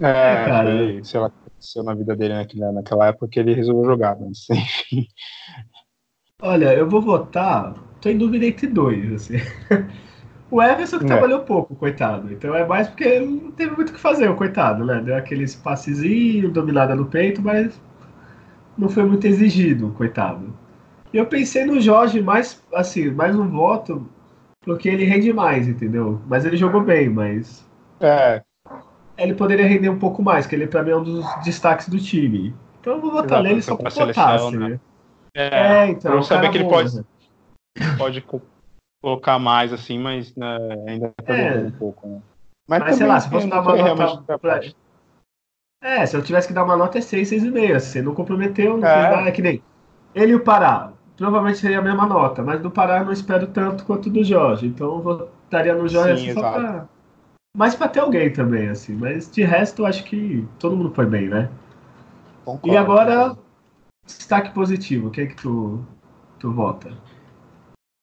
[0.00, 0.70] É, é cara.
[0.70, 4.46] Foi, sei lá, aconteceu na vida dele naquela, naquela época que ele resolveu jogar, mas
[4.50, 5.06] enfim.
[6.40, 7.74] Olha, eu vou votar.
[8.00, 9.36] Tô em dúvida entre dois, assim.
[10.50, 11.08] O Everson que é.
[11.08, 12.32] trabalhou pouco, coitado.
[12.32, 14.98] Então é mais porque ele não teve muito o que fazer, o coitado, né?
[14.98, 17.78] Deu aquele passezinho, dominada no peito, mas
[18.78, 20.56] não foi muito exigido, coitado.
[21.12, 24.08] E eu pensei no Jorge mais, assim, mais um voto,
[24.62, 26.18] porque ele rende mais, entendeu?
[26.26, 27.68] Mas ele jogou bem, mas.
[28.00, 28.42] É.
[29.18, 31.98] Ele poderia render um pouco mais, que ele pra mim é um dos destaques do
[31.98, 32.54] time.
[32.80, 34.56] Então eu vou votar nele só pra assim.
[34.56, 34.80] Né?
[35.34, 36.12] É, é, então.
[36.12, 37.04] Pra saber que ele pode,
[37.98, 38.24] pode
[39.02, 41.58] colocar mais, assim, mas né, ainda tá é.
[41.58, 42.20] um pouco, né?
[42.68, 44.60] Mas, mas sei lá, se fosse dar uma nota pra,
[45.80, 47.80] é, se eu tivesse que dar uma nota é 6, 6,5.
[47.80, 48.94] Se não comprometeu, não é.
[48.94, 49.62] fez nada, é que nem.
[50.14, 53.46] Ele e o Pará, provavelmente seria a mesma nota, mas do Pará eu não espero
[53.46, 54.66] tanto quanto do Jorge.
[54.66, 56.88] Então eu votaria no Jorge Sim, assim, só pra.
[57.56, 58.94] Mas pra ter alguém também, assim.
[58.94, 61.50] Mas de resto, eu acho que todo mundo foi bem, né?
[62.44, 63.36] Concordo, e agora,
[64.04, 65.84] destaque positivo, o que é que tu,
[66.38, 66.96] tu vota?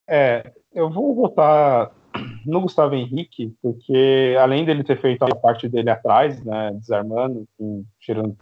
[0.08, 1.92] É, eu vou votar
[2.46, 7.86] no Gustavo Henrique, porque além dele ter feito a parte dele atrás, né, desarmando, enfim,
[8.00, 8.38] tirando,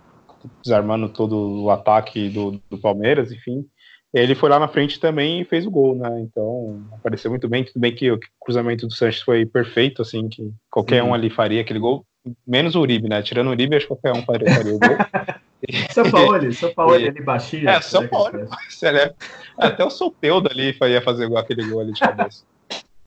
[0.62, 3.66] desarmando todo o ataque do, do Palmeiras, enfim,
[4.13, 6.21] ele foi lá na frente também e fez o gol, né?
[6.21, 7.63] Então, apareceu muito bem.
[7.63, 11.10] Tudo bem que o cruzamento do Sanches foi perfeito, assim, que qualquer Sim.
[11.10, 12.06] um ali faria aquele gol,
[12.45, 13.23] menos o Uribe, né?
[13.23, 14.97] Tirando o Uribe, acho que qualquer um faria, faria o gol.
[15.91, 17.69] São Paulo, São Paulo ali baixinho.
[17.69, 18.47] É, São Paulo.
[18.84, 19.13] É,
[19.58, 22.43] até o Sopeudo ali ia fazer aquele gol ali de cabeça.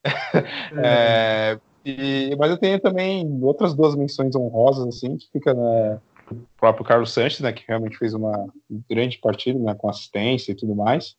[0.83, 5.99] é, e, mas eu tenho também outras duas menções honrosas, assim, que fica na,
[6.31, 8.47] o próprio Carlos Sanches, né, que realmente fez uma
[8.89, 11.15] grande partida, né, com assistência e tudo mais.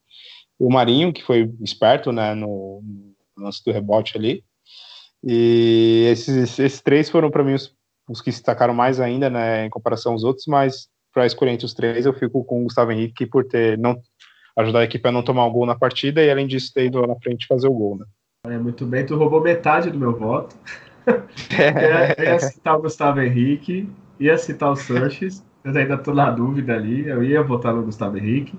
[0.59, 2.81] O Marinho, que foi esperto, né, no,
[3.35, 4.43] no lance do rebote ali.
[5.23, 7.73] E esses, esses três foram para mim os,
[8.09, 11.65] os, que se destacaram mais ainda, né, em comparação aos outros, mas para escolher entre
[11.65, 13.99] os três, eu fico com o Gustavo Henrique por ter não
[14.57, 16.99] ajudar a equipe a não tomar o gol na partida e além disso ter ido
[16.99, 18.05] lá na frente fazer o gol, né.
[18.47, 20.55] É, muito bem, tu roubou metade do meu voto.
[21.07, 26.73] eu ia citar o Gustavo Henrique, ia citar o Sanches, mas ainda tô na dúvida
[26.73, 28.57] ali, eu ia votar no Gustavo Henrique.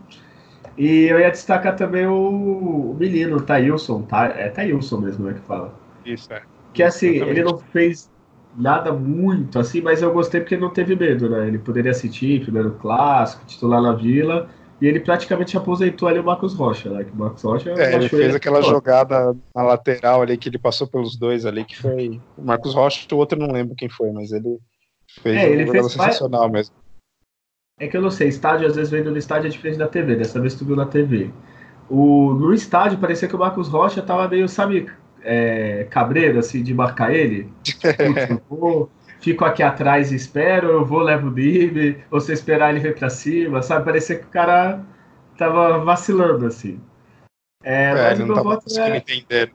[0.77, 5.35] E eu ia destacar também o, o menino, o Thailson, tá, é Thailson mesmo, né,
[5.35, 5.75] que fala.
[6.05, 6.43] Isso, é.
[6.73, 7.41] Que assim, Exatamente.
[7.41, 8.11] ele não fez
[8.57, 11.47] nada muito assim, mas eu gostei porque ele não teve medo, né?
[11.47, 14.49] Ele poderia assistir primeiro clássico, titular na Vila,
[14.81, 17.05] e ele praticamente aposentou ali o Marcos Rocha, né?
[17.05, 20.87] Que o Marcos Rocha é, ele fez aquela jogada na lateral ali que ele passou
[20.87, 24.33] pelos dois ali, que foi o Marcos Rocha, o outro não lembro quem foi, mas
[24.33, 24.59] ele
[25.09, 26.75] fez é, ele fez sensacional mesmo.
[27.81, 30.17] É que eu não sei, estádio às vezes vendo no estádio é diferente da TV,
[30.17, 31.31] dessa vez tu viu na TV.
[31.89, 34.91] O, no estádio parecia que o Marcos Rocha tava meio, sabe,
[35.23, 37.51] é, cabreiro, assim, de marcar ele.
[38.49, 38.91] Putz,
[39.21, 42.95] fico aqui atrás e espero, eu vou, levo o drible, ou se esperar ele vir
[42.95, 43.85] para cima, sabe?
[43.85, 44.85] Parecia que o cara
[45.37, 46.81] tava vacilando, assim.
[47.63, 48.97] É, é mas o meu voto é...
[48.97, 49.53] entender.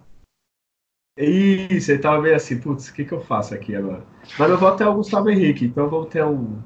[1.15, 4.03] Isso, ele tava meio assim, putz, o que, que eu faço aqui agora?
[4.37, 6.57] Mas meu voto é o Gustavo Henrique, então vamos ter um,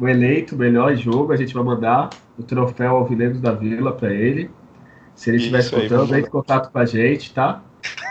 [0.00, 4.48] um eleito melhor jogo, a gente vai mandar o troféu Alvinegros da Vila para ele.
[5.14, 7.62] Se ele estiver escutando, entre em contato com a gente, tá?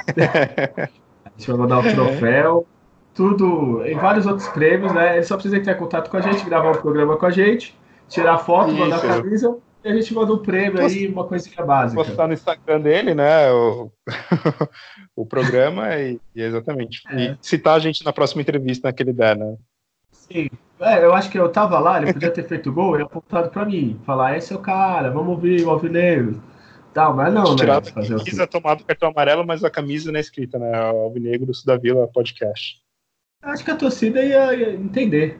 [1.25, 2.65] A gente vai mandar o troféu,
[3.13, 5.15] tudo, em vários outros prêmios, né?
[5.15, 7.77] Ele só precisa entrar em contato com a gente, gravar um programa com a gente,
[8.07, 8.79] tirar foto, Isso.
[8.79, 10.95] mandar a camisa e a gente manda um prêmio Posso...
[10.95, 12.03] aí, uma coisinha básica.
[12.03, 13.51] Postar no Instagram dele, né?
[13.51, 13.91] O,
[15.15, 17.03] o programa e, e exatamente.
[17.11, 17.23] É.
[17.23, 19.55] E citar a gente na próxima entrevista naquele der, né?
[20.11, 20.49] Sim.
[20.79, 23.63] É, eu acho que eu tava lá, ele podia ter feito gol e apontado pra
[23.63, 24.01] mim.
[24.07, 26.41] Falar, esse é o cara, vamos ouvir o Alvinegro.
[26.91, 27.55] Tal, mas não, né?
[27.55, 30.75] Tirado a camisa, tomado o cartão amarelo, mas a camisa não é escrita, né?
[30.75, 32.81] Alvinegro da Vila Podcast.
[33.43, 35.39] Acho que a torcida ia, ia entender.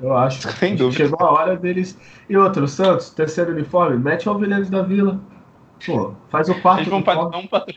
[0.00, 0.48] Eu acho.
[0.58, 1.04] Sem dúvida.
[1.04, 1.98] Chegou a hora deles.
[2.28, 5.20] E outro, o Santos, terceiro uniforme, mete o Alvinegro da Vila.
[5.84, 6.88] Pô, faz o quarto.
[6.88, 7.74] Vão, vão, patro...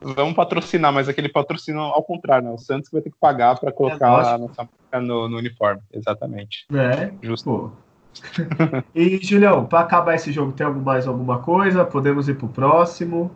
[0.00, 2.52] vão patrocinar, mas aquele patrocínio ao contrário, né?
[2.52, 5.80] O Santos vai ter que pagar para colocar é, a nossa marca no, no, uniforme.
[5.92, 6.66] Exatamente.
[6.72, 7.72] É, justo.
[8.94, 11.84] E, Julião, para acabar esse jogo, tem mais alguma coisa?
[11.84, 13.30] Podemos ir pro próximo?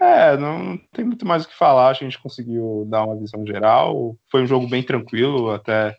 [0.00, 1.88] É, não tem muito mais o que falar.
[1.88, 4.16] A gente conseguiu dar uma visão geral.
[4.30, 5.96] Foi um jogo bem tranquilo, até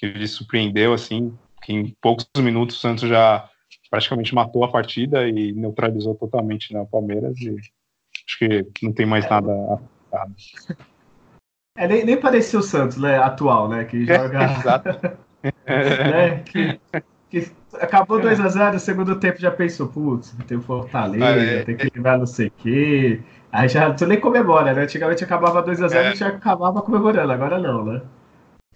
[0.00, 3.46] que ele surpreendeu, assim, que em poucos minutos o Santos já
[3.90, 7.38] praticamente matou a partida e neutralizou totalmente né, o Palmeiras.
[7.38, 7.54] E
[8.26, 9.52] acho que não tem mais nada
[10.12, 10.26] a
[11.76, 14.44] É, nem, nem parecia o Santos, né, atual, né, que joga...
[14.58, 14.88] Exato.
[15.66, 16.80] né, que,
[17.28, 22.18] que acabou 2x0, segundo tempo já pensou, putz, tem o Fortaleza, é, tem que levar
[22.18, 23.20] não sei o quê.
[23.52, 24.82] Aí já tu nem comemora, né?
[24.82, 26.12] Antigamente acabava 2x0 é.
[26.12, 28.02] e já acabava comemorando, agora não, né?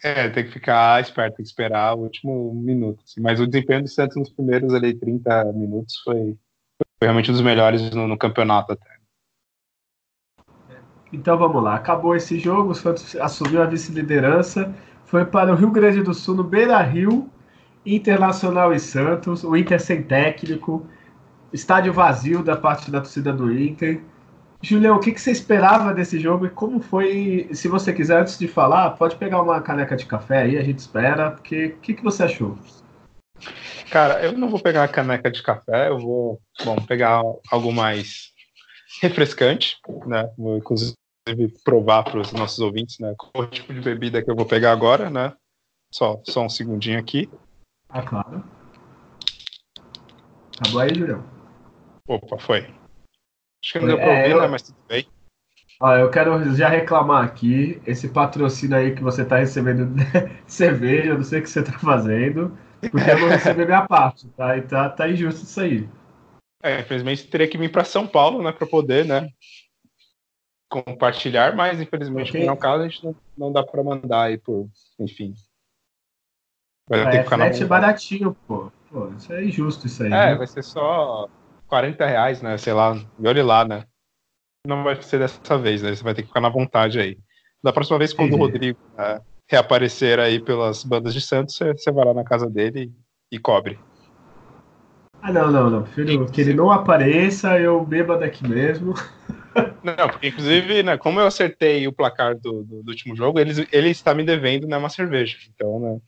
[0.02, 3.02] É, tem que ficar esperto, tem que esperar o último minuto.
[3.04, 3.20] Assim.
[3.20, 6.36] Mas o desempenho do Santos nos primeiros ali, 30 minutos foi,
[6.98, 8.94] foi realmente um dos melhores no, no campeonato até.
[11.12, 15.70] Então vamos lá, acabou esse jogo, o Santos assumiu a vice-liderança, foi para o Rio
[15.70, 17.30] Grande do Sul, no Beira Rio,
[17.86, 20.86] Internacional e Santos, o Inter sem técnico,
[21.52, 24.02] estádio vazio da parte da torcida do Inter.
[24.64, 27.50] Julião, o que, que você esperava desse jogo e como foi?
[27.52, 30.78] Se você quiser, antes de falar, pode pegar uma caneca de café aí, a gente
[30.78, 32.56] espera, porque o que, que você achou?
[33.90, 37.20] Cara, eu não vou pegar a caneca de café, eu vou, bom, pegar
[37.52, 38.32] algo mais
[39.02, 40.32] refrescante, né?
[40.38, 40.96] Vou, inclusive,
[41.62, 43.14] provar para os nossos ouvintes, né?
[43.18, 45.34] Qual tipo de bebida que eu vou pegar agora, né?
[45.92, 47.30] Só, só um segundinho aqui.
[47.90, 48.42] Ah, claro.
[50.58, 51.22] Acabou aí, Julião?
[52.08, 52.83] Opa, foi.
[53.64, 54.40] Acho que não deu pra é, ouvir, eu...
[54.42, 54.48] né?
[54.48, 55.06] Mas tudo bem.
[55.80, 61.10] Ó, eu quero já reclamar aqui, esse patrocínio aí que você tá recebendo de cerveja,
[61.10, 64.56] eu não sei o que você tá fazendo, porque eu não recebi minha parte, tá?
[64.56, 65.88] E tá, tá injusto isso aí.
[66.62, 69.28] É, infelizmente teria que vir para São Paulo, né, para poder, né,
[70.68, 72.46] compartilhar, mas infelizmente okay.
[72.46, 75.34] no caso a gente não, não dá para mandar aí por, enfim.
[76.88, 78.70] Vai é, ter que ficar frete baratinho, pô.
[78.90, 80.08] Pô, isso é injusto isso aí.
[80.08, 80.34] É, né?
[80.36, 81.28] vai ser só
[81.66, 82.56] 40 reais, né?
[82.58, 83.84] Sei lá, e olhe lá, né?
[84.66, 85.94] Não vai ser dessa vez, né?
[85.94, 87.18] Você vai ter que ficar na vontade aí.
[87.62, 88.42] Da próxima vez, quando Entendi.
[88.42, 92.48] o Rodrigo né, reaparecer aí pelas bandas de Santos, você, você vai lá na casa
[92.48, 92.92] dele
[93.30, 93.78] e, e cobre.
[95.22, 95.82] Ah, não, não, não.
[95.82, 98.94] Prefiro que ele não apareça, eu beba daqui mesmo.
[99.84, 103.68] Não, porque inclusive, né, como eu acertei o placar do, do, do último jogo, ele,
[103.70, 105.36] ele está me devendo né, uma cerveja.
[105.54, 106.00] Então, né,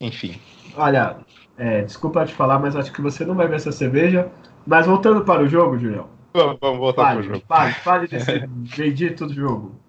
[0.00, 0.40] enfim.
[0.76, 1.18] Olha,
[1.56, 4.28] é, desculpa te falar, mas acho que você não vai ver essa cerveja.
[4.70, 6.08] Mas voltando para o jogo, Julião.
[6.32, 7.46] Vamos, vamos voltar fale, para o jogo.
[7.48, 9.80] Fale, fale desse bendito do jogo.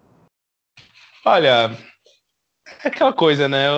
[1.24, 1.70] Olha,
[2.82, 3.68] é aquela coisa, né?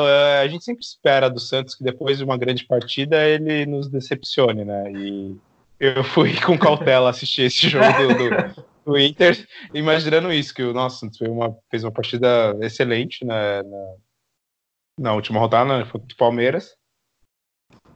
[0.40, 4.64] A gente sempre espera do Santos que depois de uma grande partida ele nos decepcione,
[4.64, 4.90] né?
[4.92, 5.36] E
[5.78, 10.72] eu fui com cautela assistir esse jogo do, do, do Inter, imaginando isso, que o
[10.72, 13.94] nosso Santos fez uma, fez uma partida excelente né, na,
[14.98, 16.74] na última rodada, né, contra o Palmeiras.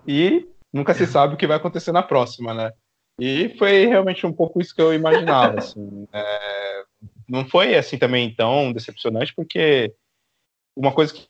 [0.07, 2.71] E nunca se sabe o que vai acontecer na próxima, né?
[3.19, 5.59] E foi realmente um pouco isso que eu imaginava.
[5.59, 6.83] Assim, é,
[7.29, 9.93] não foi assim também tão decepcionante, porque
[10.77, 11.29] uma coisa que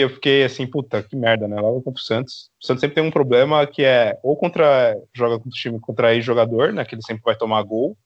[0.00, 1.60] eu fiquei assim, puta, que merda, né?
[1.60, 2.50] Logo contra o Santos.
[2.62, 6.20] O Santos sempre tem um problema que é ou contra joga contra o time contra
[6.20, 6.84] jogador, né?
[6.84, 7.96] Que ele sempre vai tomar gol.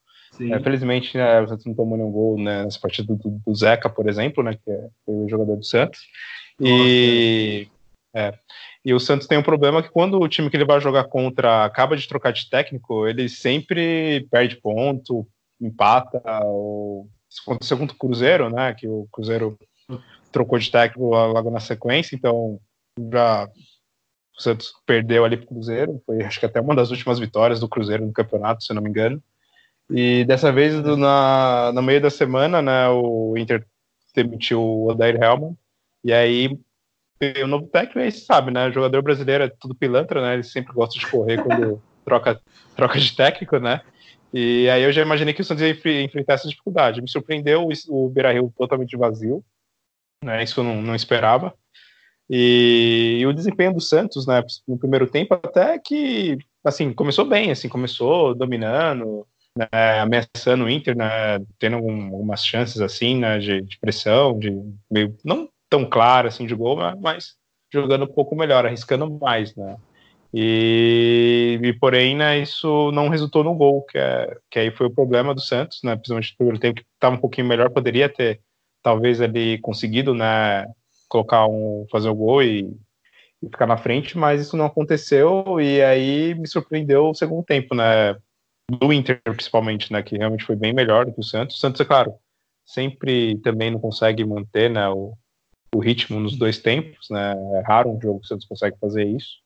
[0.41, 3.91] É, felizmente, né, o Santos não tomou nenhum gol né, nessa partida do, do, Zeca,
[3.91, 4.55] por exemplo, né?
[4.55, 6.01] Que é o jogador do Santos.
[6.61, 7.69] E.
[8.15, 8.35] É.
[8.85, 11.65] E o Santos tem um problema que quando o time que ele vai jogar contra
[11.65, 15.27] acaba de trocar de técnico, ele sempre perde ponto,
[15.61, 18.75] empata, ou isso aconteceu contra o Cruzeiro, né?
[18.75, 19.59] Que o Cruzeiro
[20.31, 22.61] trocou de técnico logo na sequência, então
[23.11, 23.49] já
[24.37, 27.61] o Santos perdeu ali para o Cruzeiro, foi acho que até uma das últimas vitórias
[27.61, 29.23] do Cruzeiro no campeonato, se não me engano.
[29.91, 33.67] E dessa vez, na, no meio da semana, né, o Inter
[34.15, 35.57] demitiu o Odair Helman,
[36.05, 36.59] e aí
[37.43, 38.69] o novo técnico, aí sabe, né?
[38.69, 40.35] O jogador brasileiro é tudo pilantra, né?
[40.35, 42.41] Ele sempre gosta de correr quando troca,
[42.77, 43.81] troca de técnico, né?
[44.33, 47.03] E aí eu já imaginei que o Santos ia enfrentar essa dificuldade.
[47.03, 49.45] Me surpreendeu o Beira-Rio totalmente vazio,
[50.25, 50.43] né?
[50.43, 51.55] Isso eu não, não esperava.
[52.31, 57.51] E, e, o desempenho do Santos, né, no primeiro tempo até que, assim, começou bem,
[57.51, 63.79] assim, começou dominando, né, ameaçando o Inter, né, tendo algumas chances, assim, né, de, de,
[63.79, 64.51] pressão, de
[64.91, 67.35] meio, não tão claro, assim, de gol, mas
[67.73, 69.79] jogando um pouco melhor, arriscando mais, né.
[70.35, 74.95] E, e, porém, né, isso não resultou no gol, que, é, que aí foi o
[74.95, 78.41] problema do Santos, né, principalmente no primeiro tempo, que estava um pouquinho melhor, poderia ter
[78.83, 80.67] talvez ali conseguido, né,
[81.09, 82.71] colocar um, fazer o gol e,
[83.43, 87.75] e, ficar na frente, mas isso não aconteceu e aí me surpreendeu o segundo tempo,
[87.75, 88.15] né,
[88.71, 91.57] do Inter principalmente, né, que realmente foi bem melhor do que o Santos.
[91.57, 92.13] O Santos, é claro,
[92.67, 95.15] sempre também não consegue manter, né, o,
[95.75, 99.05] o ritmo nos dois tempos, né, é raro um jogo que o Santos consegue fazer
[99.05, 99.39] isso,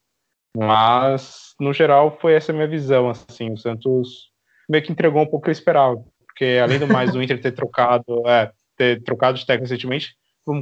[0.57, 4.31] mas no geral foi essa minha visão, assim, o Santos
[4.69, 7.41] meio que entregou um pouco o que eu esperava, porque além do mais do Inter
[7.41, 10.15] ter trocado, é, ter trocado de técnico recentemente,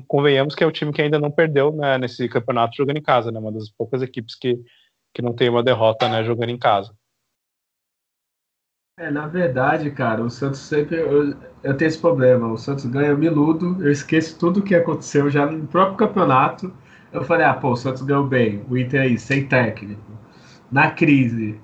[0.06, 3.30] convenhamos que é o time que ainda não perdeu né, nesse campeonato jogando em casa,
[3.30, 3.38] né?
[3.38, 4.58] Uma das poucas equipes que,
[5.12, 6.94] que não tem uma derrota né, jogando em casa.
[8.96, 10.96] É, na verdade, cara, o Santos sempre.
[11.00, 12.46] Eu, eu tenho esse problema.
[12.52, 16.72] O Santos ganha miludo, eu esqueço tudo o que aconteceu já no próprio campeonato.
[17.12, 18.64] Eu falei, ah, pô, o Santos ganhou bem.
[18.70, 20.00] O Inter aí, sem técnico.
[20.70, 21.60] Na crise.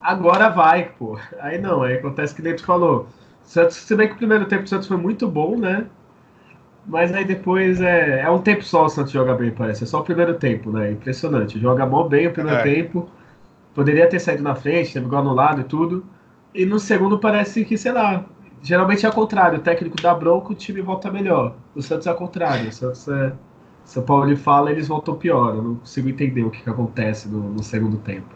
[0.00, 1.18] Agora vai, pô.
[1.40, 3.08] Aí não, aí acontece que nem tu falou.
[3.42, 5.86] Santos, se bem que o primeiro tempo do Santos foi muito bom, né?
[6.86, 9.84] Mas aí depois é, é um tempo só o Santos joga bem, parece.
[9.84, 10.92] É só o primeiro tempo, né?
[10.92, 11.58] Impressionante.
[11.58, 12.62] Joga mó bem o primeiro é.
[12.62, 13.08] tempo.
[13.74, 16.04] Poderia ter saído na frente, teve gol anulado e tudo.
[16.56, 18.24] E no segundo parece que, sei lá,
[18.62, 19.58] geralmente é ao contrário.
[19.58, 21.54] O técnico dá bronco, o time volta melhor.
[21.74, 22.70] O Santos é ao contrário.
[22.70, 23.32] O Santos é.
[23.84, 25.54] São Paulo ele fala, eles voltam pior.
[25.54, 28.34] Eu não consigo entender o que, que acontece no, no segundo tempo.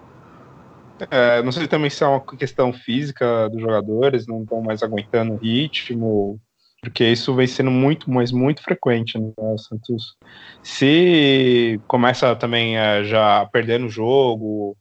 [1.11, 5.33] É, não sei também se é uma questão física dos jogadores, não estão mais aguentando
[5.33, 6.39] o ritmo,
[6.83, 9.57] porque isso vem sendo muito, mas muito frequente no né?
[9.59, 10.17] Santos.
[10.63, 14.77] Se começa também a já perdendo o jogo,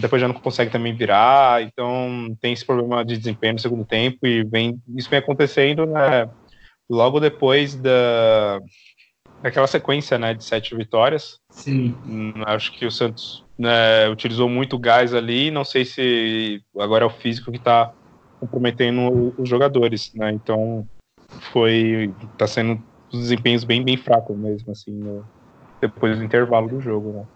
[0.00, 4.26] depois já não consegue também virar, então tem esse problema de desempenho no segundo tempo
[4.26, 6.28] e vem isso vem acontecendo né,
[6.88, 8.60] logo depois da
[9.42, 11.38] daquela sequência né, de sete vitórias.
[11.50, 11.94] Sim.
[12.06, 17.06] Hum, acho que o Santos né, utilizou muito gás ali, não sei se agora é
[17.06, 17.92] o físico que está
[18.40, 20.32] comprometendo os jogadores, né?
[20.32, 20.86] Então
[21.52, 22.80] foi tá sendo
[23.12, 25.24] os desempenhos bem bem fracos mesmo assim no,
[25.80, 27.26] depois do intervalo do jogo né?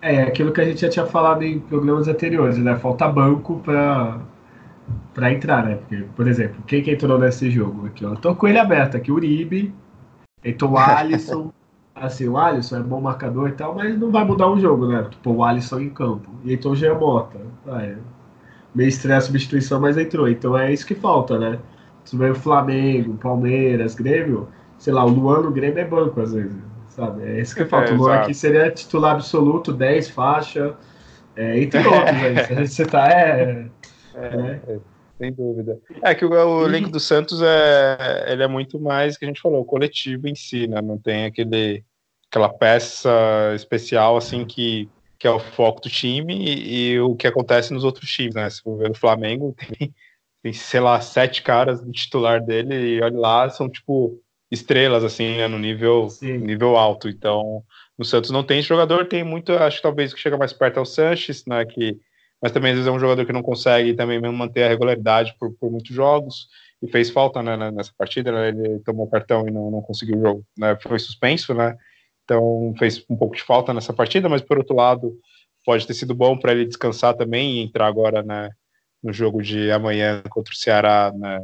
[0.00, 2.76] É aquilo que a gente já tinha falado em programas anteriores né?
[2.76, 4.20] Falta banco para
[5.14, 5.76] para entrar né?
[5.76, 7.86] Porque por exemplo quem que entrou nesse jogo?
[7.86, 9.74] Aqui ó, eu tô com ele aberto aqui o Uribe
[10.44, 11.52] entrou o Alisson.
[11.94, 15.06] Assim o Alisson é bom marcador e tal mas não vai mudar o jogo né?
[15.10, 16.30] Tipo o Alisson em campo.
[16.44, 17.96] E entrou o Jean Mota ah, é.
[18.74, 20.28] meio estranha a substituição mas entrou.
[20.28, 21.58] Então é isso que falta né?
[22.04, 26.56] Se o Flamengo, Palmeiras, Grêmio, sei lá, o Luan no Grêmio é banco às vezes,
[26.98, 27.22] sabe?
[27.22, 27.92] É isso que falta.
[27.92, 30.74] É, o Luan aqui seria titular absoluto, 10 faixa,
[31.36, 32.66] é, entre outros aí.
[32.66, 33.68] Você tá, é,
[34.14, 34.60] é, né?
[34.66, 34.78] é,
[35.16, 35.78] Sem dúvida.
[36.02, 39.40] É que o, o elenco do Santos é, ele é muito mais que a gente
[39.40, 40.82] falou, o coletivo em si, né?
[40.82, 41.84] Não tem aquele,
[42.28, 43.10] aquela peça
[43.54, 47.84] especial assim que, que é o foco do time e, e o que acontece nos
[47.84, 48.50] outros times, né?
[48.50, 49.94] Se for ver o Flamengo, tem
[50.42, 55.36] tem, sei lá, sete caras no titular dele e olha lá, são tipo estrelas, assim,
[55.36, 57.08] né, no nível, nível alto.
[57.08, 57.62] Então,
[57.98, 60.78] no Santos não tem esse jogador, tem muito, acho que talvez que chega mais perto
[60.78, 61.98] é o Sanches, né, que,
[62.40, 65.34] mas também às vezes é um jogador que não consegue também mesmo manter a regularidade
[65.38, 66.48] por, por muitos jogos,
[66.80, 70.22] e fez falta né, nessa partida, né, ele tomou cartão e não, não conseguiu o
[70.22, 71.76] jogo, né, foi suspenso, né,
[72.24, 75.18] então fez um pouco de falta nessa partida, mas por outro lado,
[75.64, 78.50] pode ter sido bom para ele descansar também e entrar agora, né,
[79.02, 81.40] no jogo de amanhã contra o Ceará né,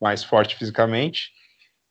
[0.00, 1.33] mais forte fisicamente.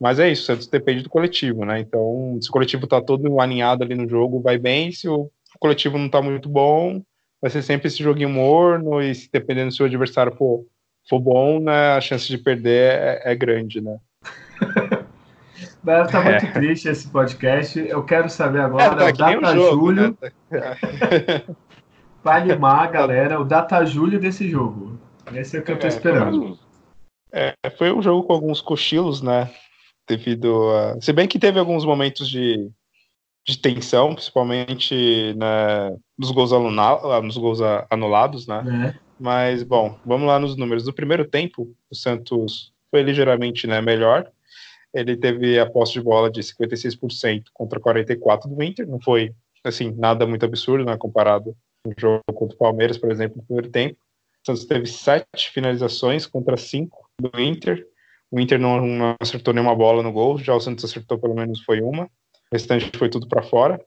[0.03, 1.79] Mas é isso, Santos depende do coletivo, né?
[1.79, 4.91] Então, se o coletivo tá todo alinhado ali no jogo, vai bem.
[4.91, 7.01] Se o coletivo não tá muito bom,
[7.41, 9.01] vai ser sempre esse joguinho morno.
[9.01, 10.65] E se dependendo se o adversário for,
[11.07, 13.97] for bom, né, a chance de perder é, é grande, né?
[15.81, 16.51] Mas tá muito é.
[16.51, 17.79] triste esse podcast.
[17.79, 20.17] Eu quero saber agora é, tá o Data jogo, Júlio.
[20.19, 20.31] Né?
[22.21, 24.99] para animar a galera, o Data Júlio desse jogo.
[25.33, 26.59] Esse é o que eu tô é, esperando.
[27.31, 29.49] É, foi um jogo com alguns cochilos, né?
[30.07, 31.01] Devido a.
[31.01, 32.69] Se bem que teve alguns momentos de,
[33.45, 36.51] de tensão, principalmente né, nos, gols
[37.23, 38.93] nos gols anulados, né?
[38.95, 39.03] É.
[39.19, 40.85] Mas, bom, vamos lá nos números.
[40.85, 44.29] No primeiro tempo, o Santos foi ligeiramente né, melhor.
[44.93, 48.87] Ele teve a posse de bola de 56% contra 44% do Inter.
[48.87, 49.33] Não foi,
[49.63, 50.97] assim, nada muito absurdo, né?
[50.97, 53.97] Comparado com o jogo contra o Palmeiras, por exemplo, no primeiro tempo
[54.45, 57.87] Santos teve sete finalizações contra cinco do Inter.
[58.33, 61.61] O Inter não, não, acertou nenhuma bola no gol, já o Santos acertou pelo menos
[61.63, 62.05] foi uma.
[62.05, 62.09] O
[62.51, 63.79] restante foi tudo para fora.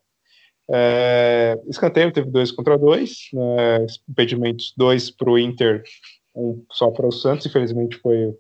[0.71, 5.83] É, escanteio teve dois contra dois, né, impedimentos dois para o Inter,
[6.33, 7.45] um só para o Santos.
[7.45, 8.33] Infelizmente foi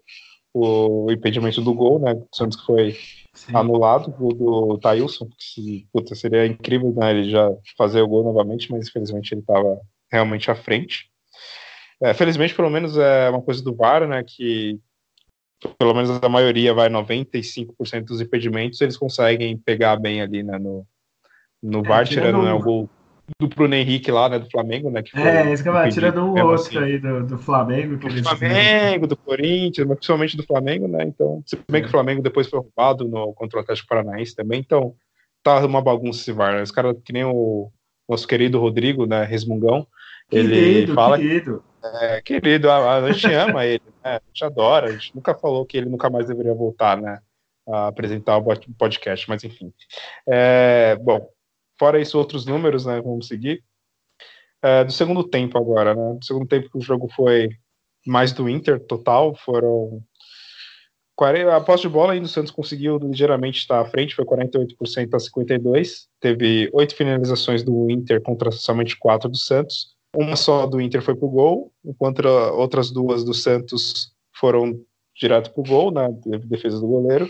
[0.55, 2.13] o impedimento do gol, né?
[2.13, 2.97] O Santos que foi
[3.35, 3.57] Sim.
[3.57, 8.71] anulado, o do Thailson, que puta, seria incrível né, ele já fazer o gol novamente,
[8.71, 9.77] mas infelizmente ele estava
[10.09, 11.11] realmente à frente.
[12.01, 14.79] É, felizmente, pelo menos é uma coisa do VAR, né, que
[15.79, 20.87] pelo menos a maioria vai 95% dos impedimentos, eles conseguem pegar bem ali, né, no,
[21.63, 22.91] no VAR, é, tirando, tirando né, o gol
[23.41, 25.03] do Bruno Henrique lá, né, do Flamengo, né?
[25.03, 26.79] Que é, isso que eu tirando um outro assim.
[26.79, 27.97] aí do, do Flamengo.
[27.97, 31.05] do Flamengo, do Corinthians, mas principalmente do Flamengo, né?
[31.05, 31.83] Então, se bem é.
[31.83, 34.95] que o Flamengo depois foi roubado no, contra o Atlético Paranaense também, então
[35.43, 36.55] tá uma bagunça esse VAR.
[36.55, 36.63] Né?
[36.63, 37.71] Os caras, que nem o
[38.09, 39.87] nosso querido Rodrigo, né, Resmungão,
[40.31, 41.19] querido, ele fala...
[41.19, 41.65] Querido.
[42.01, 44.17] É, querido, a, a gente ama ele, né?
[44.17, 47.21] A gente adora, a gente nunca falou que ele nunca mais deveria voltar, né?
[47.69, 48.45] A apresentar o
[48.79, 49.73] podcast, mas enfim.
[50.29, 51.29] É, bom,
[51.79, 53.01] Fora isso, outros números, né?
[53.01, 53.63] Vamos seguir.
[54.63, 56.19] É, do segundo tempo agora, né?
[56.19, 57.51] Do segundo tempo que o jogo foi
[58.07, 60.03] mais do Inter total, foram
[61.17, 65.13] 40, a posse de bola ainda o Santos conseguiu ligeiramente estar à frente, foi 48%
[65.13, 66.07] a 52%.
[66.21, 69.96] Teve oito finalizações do Inter contra somente quatro do Santos.
[70.17, 74.81] Uma só do Inter foi pro gol, enquanto outras duas do Santos foram
[75.14, 77.29] direto pro gol, na né, defesa do goleiro.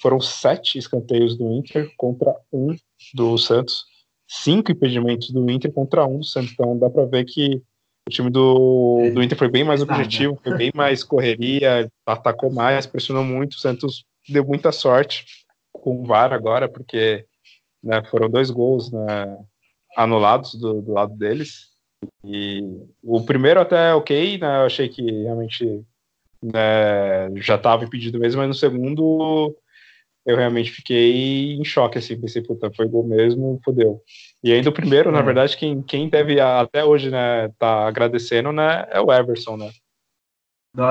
[0.00, 2.76] Foram sete escanteios do Inter contra um
[3.14, 3.84] do Santos.
[4.28, 6.52] Cinco impedimentos do Inter contra um do Santos.
[6.52, 7.62] Então dá para ver que
[8.06, 12.86] o time do, do Inter foi bem mais objetivo, foi bem mais correria, atacou mais,
[12.86, 13.52] pressionou muito.
[13.52, 15.24] O Santos deu muita sorte
[15.72, 17.26] com o VAR agora, porque
[17.82, 19.38] né, foram dois gols né,
[19.96, 21.68] anulados do, do, lado deles.
[22.24, 22.60] E
[23.02, 25.84] o primeiro até ok, né, eu achei que realmente
[26.42, 29.56] né, já estava impedido mesmo, mas no segundo
[30.26, 34.02] eu realmente fiquei em choque, assim, pensei, puta, foi gol mesmo, fodeu.
[34.44, 35.12] E ainda o primeiro, é.
[35.12, 39.70] na verdade, quem, quem deve até hoje, né, tá agradecendo, né, é o Everson, né.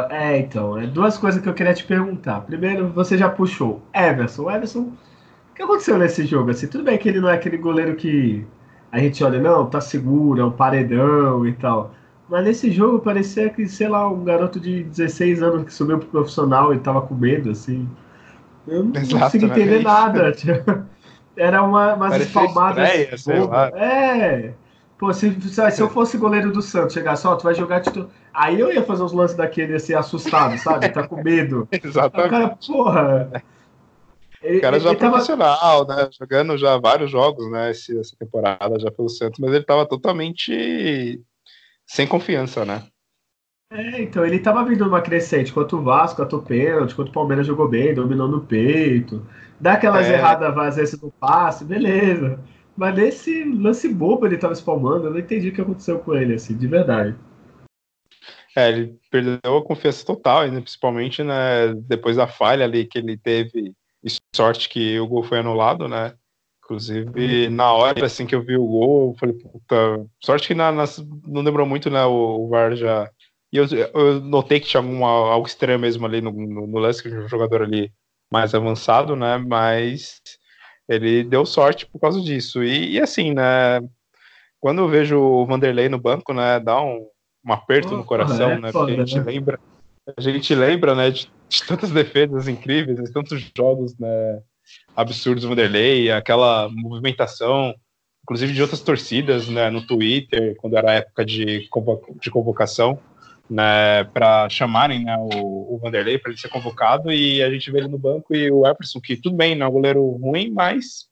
[0.09, 2.41] É, então, é duas coisas que eu queria te perguntar.
[2.41, 4.43] Primeiro, você já puxou Everson.
[4.43, 6.49] O Everson, o que aconteceu nesse jogo?
[6.49, 8.45] Assim, tudo bem que ele não é aquele goleiro que
[8.91, 11.91] a gente olha, não, tá seguro, é um paredão e tal.
[12.29, 16.07] Mas nesse jogo parecia que, sei lá, um garoto de 16 anos que subiu pro
[16.07, 17.88] profissional e tava com medo, assim.
[18.67, 20.33] Eu não Exato, consegui entender nada.
[21.38, 22.89] Era uma, umas espalmadas.
[23.75, 24.53] É.
[24.97, 28.09] Pô, se, se eu fosse goleiro do Santos, chegar só, tu vai jogar titular.
[28.33, 30.89] Aí eu ia fazer uns lances daquele assim, assustado, sabe?
[30.89, 31.67] Tá com medo.
[31.71, 32.27] Exatamente.
[32.27, 33.43] o cara, porra.
[34.43, 36.09] O cara já é profissional, né?
[36.19, 37.71] Jogando já vários jogos, né?
[37.71, 41.21] Esse, essa temporada já pelo Santos, mas ele tava totalmente
[41.85, 42.83] sem confiança, né?
[43.71, 47.45] É, então ele tava vindo numa crescente, quanto o Vasco atou pênalti, quanto o Palmeiras
[47.45, 49.25] jogou bem, dominou no peito,
[49.59, 50.13] dá aquelas é.
[50.13, 52.39] erradas vezes no passe, beleza.
[52.77, 56.35] Mas nesse lance bobo ele tava espalmando, eu não entendi o que aconteceu com ele,
[56.35, 57.15] assim, de verdade.
[58.55, 63.73] É, ele perdeu a confiança total, principalmente né, depois da falha ali que ele teve,
[64.07, 66.13] e sorte que o gol foi anulado, né?
[66.63, 70.71] Inclusive, na hora assim que eu vi o gol, eu falei, puta, sorte que na,
[70.71, 70.83] na,
[71.25, 72.03] não demorou muito, né?
[72.05, 73.09] O, o VAR já
[73.51, 77.01] e eu, eu notei que tinha alguma, algo estranho mesmo ali no, no, no lance,
[77.01, 77.91] que um jogador ali
[78.31, 79.37] mais avançado, né?
[79.37, 80.21] Mas
[80.87, 82.63] ele deu sorte por causa disso.
[82.63, 83.79] E, e, assim, né?
[84.59, 86.59] Quando eu vejo o Vanderlei no banco, né?
[86.59, 87.07] Dá um,
[87.45, 88.71] um aperto oh, no coração, é, né?
[88.71, 89.23] Porque a gente né?
[89.25, 89.59] lembra,
[90.15, 91.11] a gente lembra, né?
[91.11, 94.41] De, de tantas defesas incríveis, de tantos jogos, né?
[94.95, 97.73] Absurdos do Vanderlei, aquela movimentação,
[98.23, 99.69] inclusive de outras torcidas, né?
[99.69, 101.69] No Twitter, quando era época de,
[102.21, 102.99] de convocação
[103.49, 107.79] né, para chamarem né, o, o Vanderlei para ele ser convocado e a gente vê
[107.79, 111.07] ele no banco e o Epperson, que tudo bem, não é um goleiro ruim, mas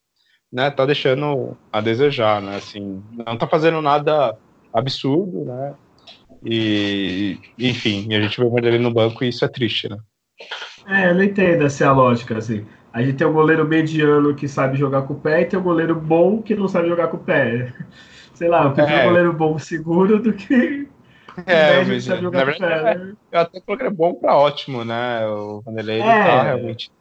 [0.52, 4.38] né, tá deixando a desejar, né, assim, não tá fazendo nada
[4.74, 5.74] absurdo, né,
[6.46, 9.98] e enfim, a gente vê o Vanderlei no banco e isso é triste, né.
[10.88, 12.66] É, eu não entendo essa lógica, assim.
[12.94, 15.64] A gente tem um goleiro mediano que sabe jogar com o pé e tem um
[15.64, 17.74] goleiro bom que não sabe jogar com o pé.
[18.36, 19.02] Sei lá, eu prefiro é.
[19.04, 20.88] um goleiro bom seguro do que
[21.46, 25.28] é, eu vejo, na verdade, é, eu até coloquei bom para ótimo, né?
[25.28, 26.04] O Vanderlei é.
[26.04, 26.92] tá realmente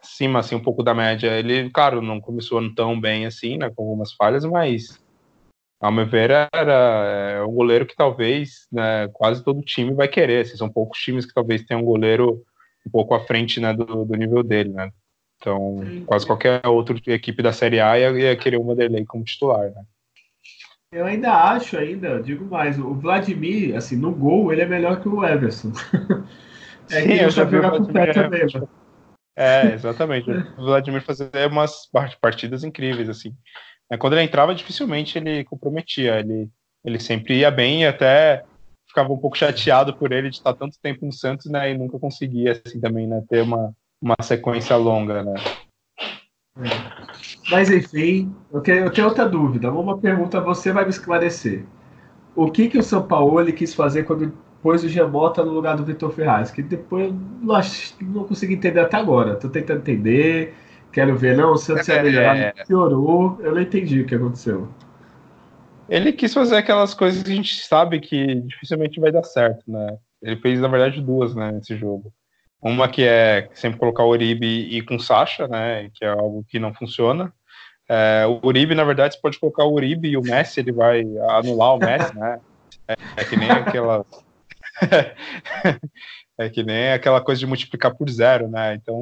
[0.00, 1.28] acima, assim, um pouco da média.
[1.38, 3.70] Ele, claro, não começou tão bem assim, né?
[3.74, 5.00] Com algumas falhas, mas
[5.80, 10.42] ao meu ver, era é, um goleiro que talvez né, quase todo time vai querer.
[10.42, 12.42] Assim, são poucos times que talvez tenham um goleiro
[12.86, 14.90] um pouco à frente né, do, do nível dele, né?
[15.36, 19.70] Então, quase qualquer outra equipe da Série A ia, ia querer o Vanderlei como titular,
[19.70, 19.84] né?
[20.90, 25.08] Eu ainda acho, ainda, digo mais, o Vladimir, assim, no gol, ele é melhor que
[25.08, 25.70] o Everson.
[26.90, 28.68] é Sim, eu já vi o pé também, mano.
[29.36, 30.28] É, exatamente.
[30.56, 31.86] O Vladimir fazia umas
[32.20, 33.36] partidas incríveis, assim.
[33.90, 36.18] É, quando ele entrava, dificilmente ele comprometia.
[36.20, 36.48] Ele,
[36.84, 38.44] ele sempre ia bem e até
[38.86, 41.70] ficava um pouco chateado por ele de estar tanto tempo no Santos, né?
[41.70, 43.22] E nunca conseguia, assim, também, né?
[43.28, 45.34] Ter uma, uma sequência longa, né?
[46.58, 46.98] É.
[47.50, 49.70] Mas, enfim, eu, tenho, eu tenho outra dúvida.
[49.72, 51.64] Uma pergunta você vai me esclarecer.
[52.34, 54.32] O que, que o São Paulo quis fazer quando
[54.62, 56.50] pôs o Giamota no lugar do Vitor Ferraz?
[56.50, 57.60] Que depois não,
[58.02, 59.34] não consegui entender até agora.
[59.34, 60.54] Estou tentando entender
[60.92, 64.68] Quero ver, não, o Santos é, melhorar, piorou, eu não entendi o que aconteceu.
[65.88, 69.96] Ele quis fazer aquelas coisas que a gente sabe que dificilmente vai dar certo, né?
[70.22, 72.12] Ele fez, na verdade, duas, né, nesse jogo.
[72.60, 76.44] Uma que é sempre colocar o Uribe e com o Sacha, né, que é algo
[76.48, 77.32] que não funciona.
[77.88, 81.02] É, o Uribe, na verdade, você pode colocar o Uribe e o Messi, ele vai
[81.30, 82.40] anular o Messi, né?
[82.88, 84.04] É, é que nem aquela...
[86.40, 88.72] É que nem aquela coisa de multiplicar por zero, né?
[88.76, 89.00] Então,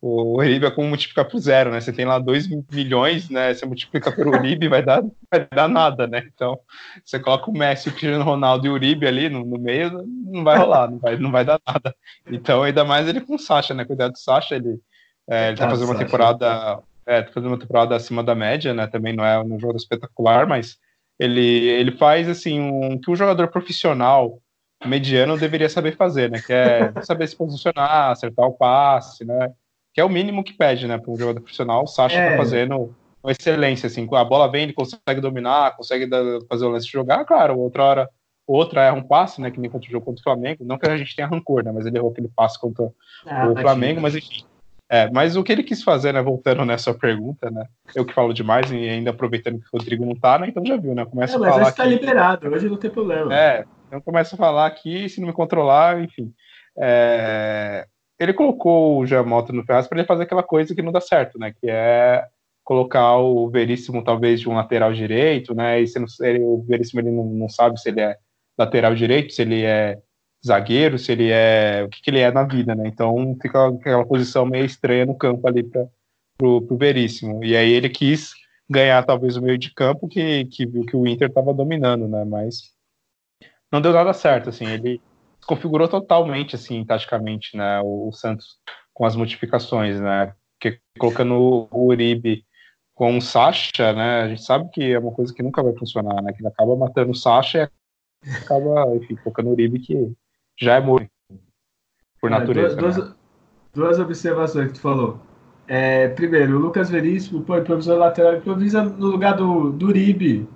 [0.00, 1.80] o Uribe é como multiplicar por zero, né?
[1.80, 3.52] Você tem lá 2 milhões, né?
[3.52, 6.28] Você multiplica por Uribe, vai dar, vai dar nada, né?
[6.32, 6.58] Então,
[7.04, 10.44] você coloca o Messi, o Cristiano Ronaldo e o Uribe ali no, no, meio, não
[10.44, 11.94] vai rolar, não vai, não vai dar nada.
[12.26, 13.84] Então, ainda mais ele com o Sacha, né?
[13.84, 14.80] Cuidado do Sacha, ele,
[15.28, 16.80] é, ele tá fazendo uma temporada...
[17.04, 18.86] É, tá fazendo uma temporada acima da média, né?
[18.86, 20.76] Também não é um jogo espetacular, mas
[21.18, 24.38] ele, ele faz, assim, um, que um jogador profissional
[24.86, 26.40] mediano deveria saber fazer, né?
[26.40, 29.52] Que é saber se posicionar, acertar o passe, né?
[29.98, 30.96] Que é o mínimo que pede, né?
[30.96, 32.30] Para um jogador profissional, o Sacha tá é.
[32.30, 34.08] tá fazendo uma excelência, assim.
[34.12, 36.08] A bola vem, ele consegue dominar, consegue
[36.48, 38.10] fazer o lance de jogar, claro, outra hora,
[38.46, 39.50] outra é um passe, né?
[39.50, 40.64] Que nem contra o jogo contra o Flamengo.
[40.64, 41.72] Não que a gente tenha rancor, né?
[41.72, 42.88] Mas ele errou aquele passe contra
[43.26, 44.44] ah, o Flamengo, mas enfim.
[44.88, 48.32] É, mas o que ele quis fazer, né, voltando nessa pergunta, né, eu que falo
[48.32, 51.34] demais e ainda aproveitando que o Rodrigo não tá, né, então já viu, né, começa
[51.34, 53.36] é, a falar mas tá liberado, hoje não tem problema.
[53.36, 56.32] É, então começa a falar aqui, se não me controlar, enfim.
[56.74, 57.86] É,
[58.18, 61.38] ele colocou o Jamota no Ferraz para ele fazer aquela coisa que não dá certo,
[61.38, 61.52] né?
[61.52, 62.26] Que é
[62.64, 65.80] colocar o Veríssimo talvez de um lateral direito, né?
[65.80, 68.16] E se não, ele, o Veríssimo ele não, não, sabe se ele é
[68.58, 69.98] lateral direito, se ele é
[70.44, 72.88] zagueiro, se ele é o que, que ele é na vida, né?
[72.88, 75.86] Então fica aquela posição meio estranha no campo ali para
[76.36, 77.44] pro, pro Veríssimo.
[77.44, 78.32] E aí ele quis
[78.70, 82.24] ganhar talvez o meio de campo que, que viu que o Inter estava dominando, né?
[82.24, 82.72] Mas
[83.72, 85.00] não deu nada certo, assim, ele
[85.48, 88.58] configurou totalmente, assim, taticamente, né, o, o Santos
[88.92, 92.44] com as modificações, né, que colocando o Uribe
[92.94, 96.22] com o Sacha, né, a gente sabe que é uma coisa que nunca vai funcionar,
[96.22, 97.70] né, que ele acaba matando o Sacha
[98.22, 100.12] e acaba, enfim, colocando o Uribe que
[100.60, 101.08] já é morto
[102.20, 102.76] por natureza.
[102.76, 103.14] duas, né?
[103.72, 105.18] duas, observações que tu falou.
[105.66, 110.46] É, primeiro, o Lucas Veríssimo, pô, improvisou lateral, improvisa no lugar do, do Uribe,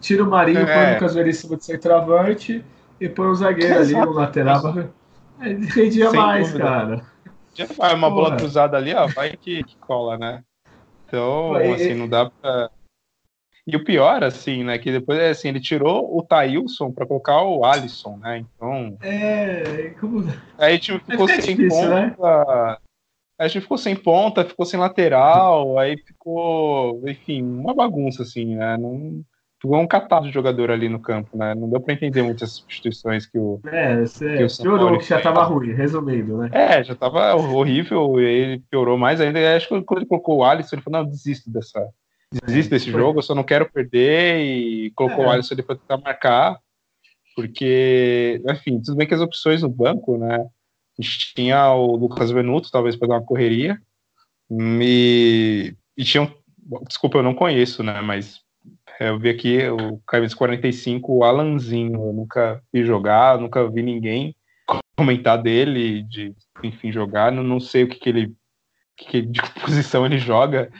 [0.00, 0.66] tira o Marinho, é.
[0.66, 2.64] põe o Lucas Veríssimo de centroavante
[3.00, 4.78] e põe o zagueiro ali, o lateral.
[5.40, 6.64] É, rendia Sem mais, dúvida.
[6.64, 7.06] cara.
[7.54, 8.22] Já vai uma Porra.
[8.22, 10.42] bola cruzada ali, ó, vai que, que cola, né?
[11.06, 12.70] Então, assim, não dá pra.
[13.66, 17.64] E o pior, assim, né, que depois, assim, ele tirou o Thailson pra colocar o
[17.64, 18.38] Alisson, né?
[18.38, 18.96] Então.
[19.02, 19.92] É.
[20.00, 20.24] Como...
[20.56, 21.88] Aí a gente ficou sem difícil, ponta.
[21.88, 22.76] Né?
[23.38, 28.76] A gente ficou sem ponta, ficou sem lateral, aí ficou, enfim, uma bagunça, assim, né?
[28.76, 29.22] Não
[29.60, 31.54] ficou um catado de jogador ali no campo, né?
[31.54, 33.60] Não deu para entender muitas substituições que o.
[33.66, 36.50] É, você piorou, que já estava ruim, resumindo, né?
[36.52, 39.56] É, já estava horrível, e ele piorou mais ainda.
[39.56, 41.88] Acho que quando ele colocou o Alisson, ele falou: não, desisto dessa.
[42.44, 43.00] Desisto desse Foi.
[43.00, 44.40] jogo, eu só não quero perder.
[44.40, 45.26] E colocou é.
[45.26, 46.58] o Alisson ali para tentar marcar.
[47.34, 50.46] Porque, enfim, tudo bem que as opções no banco, né?
[50.98, 53.78] A gente tinha o Lucas Venuto, talvez para dar uma correria.
[54.50, 56.30] E, e tinha um,
[56.86, 58.00] Desculpa, eu não conheço, né?
[58.00, 58.45] Mas é,
[59.00, 61.94] eu vi aqui o camisa 45, o Alanzinho.
[61.94, 64.34] Eu nunca vi jogar, nunca vi ninguém
[64.96, 67.30] comentar dele, de enfim jogar.
[67.30, 68.34] Não, não sei o que, que ele,
[68.96, 70.70] que, de que posição ele joga.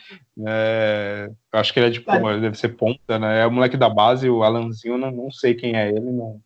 [0.47, 2.01] É, acho que ele é de
[2.41, 3.43] deve ser ponta, né?
[3.43, 4.99] É o moleque da base, o Alanzinho.
[4.99, 6.11] Não, não sei quem é ele.
[6.11, 6.41] Não.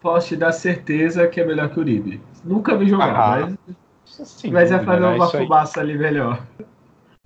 [0.00, 2.20] Posso te dar certeza que é melhor que o Uribe.
[2.44, 5.14] Nunca vi jogar, ah, mas, sim, mas é fazer né?
[5.14, 6.46] uma fumaça ali melhor.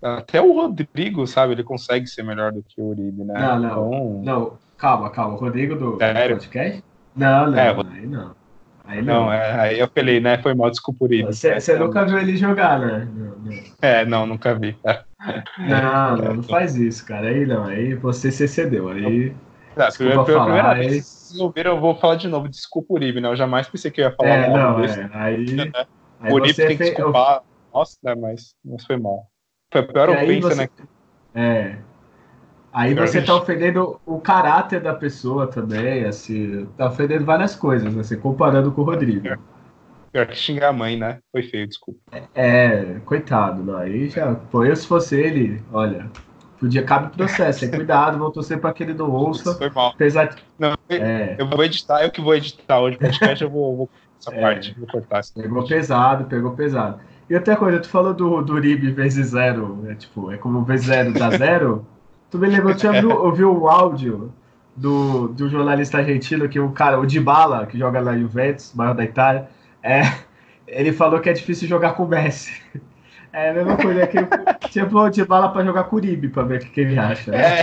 [0.02, 3.34] Até o Rodrigo, sabe, ele consegue ser melhor do que o Uribe, né?
[3.34, 3.68] Não, não.
[3.68, 4.22] Então...
[4.24, 5.34] Não, calma, calma.
[5.34, 6.36] O Rodrigo do Sério?
[6.36, 6.84] podcast?
[7.16, 8.36] Não, não, é, aí não.
[8.84, 9.24] Aí não.
[9.24, 10.38] não é, aí eu apelei, né?
[10.38, 11.24] Foi mal, desculpa, Uribe.
[11.24, 13.08] Você, você nunca viu ele jogar, né?
[13.12, 13.62] Não, não.
[13.82, 14.76] É, não, nunca vi.
[15.58, 17.26] Não, não, não faz isso, cara.
[17.26, 18.88] Aí não, aí você se excedeu.
[18.88, 19.34] Aí.
[19.74, 22.48] Tá, desculpa primeira, falar, primeira vez vocês ouviram, eu vou falar de novo.
[22.48, 23.28] Desculpa, Uribe, né?
[23.28, 25.46] Eu jamais pensei que eu ia falar é, não, é, aí,
[26.20, 27.42] aí O Uribe tem que desculpar.
[27.72, 28.14] Nossa, né?
[28.14, 29.26] Mas, mas foi mal.
[29.70, 30.54] Foi a pior ofensa, você...
[30.54, 30.68] né?
[31.34, 31.76] É.
[32.72, 38.16] Aí você tá ofendendo o caráter da pessoa também, assim, tá ofendendo várias coisas, assim,
[38.16, 39.36] comparando com o Rodrigo.
[40.12, 41.18] Pior que xingar a mãe, né?
[41.32, 42.00] Foi feio, desculpa.
[42.34, 43.76] É, coitado, não.
[43.76, 44.34] Aí já.
[44.34, 46.10] Pô, eu se fosse ele, olha,
[46.58, 47.64] podia cabe processo.
[47.64, 47.70] Hein?
[47.70, 49.54] Cuidado, vou torcer para que ele não ouça.
[49.54, 49.90] Foi mal.
[49.90, 50.36] Apesar.
[50.58, 51.36] Não, é.
[51.38, 53.90] eu vou editar, eu que vou editar hoje o podcast, eu vou, vou
[54.20, 54.40] essa é.
[54.40, 55.22] parte, vou cortar.
[55.34, 57.00] Pegou pesado, pegou pesado.
[57.28, 60.86] E outra coisa, tu falou do, do RIB vezes zero, é tipo, é como vezes
[60.86, 61.86] zero dá zero.
[62.30, 64.32] tu me lembrou, tu já viu, ouviu o áudio
[64.74, 69.04] do, do jornalista argentino, que o cara, o Dybala, que joga na Juventus, maior da
[69.04, 69.48] Itália,
[69.82, 70.00] é,
[70.66, 72.62] ele falou que é difícil jogar com o Messi.
[73.30, 74.18] É a mesma coisa que
[74.70, 77.30] tipo o Dybala pra jogar com o Uribe, pra ver o que, que ele acha.
[77.34, 77.60] É,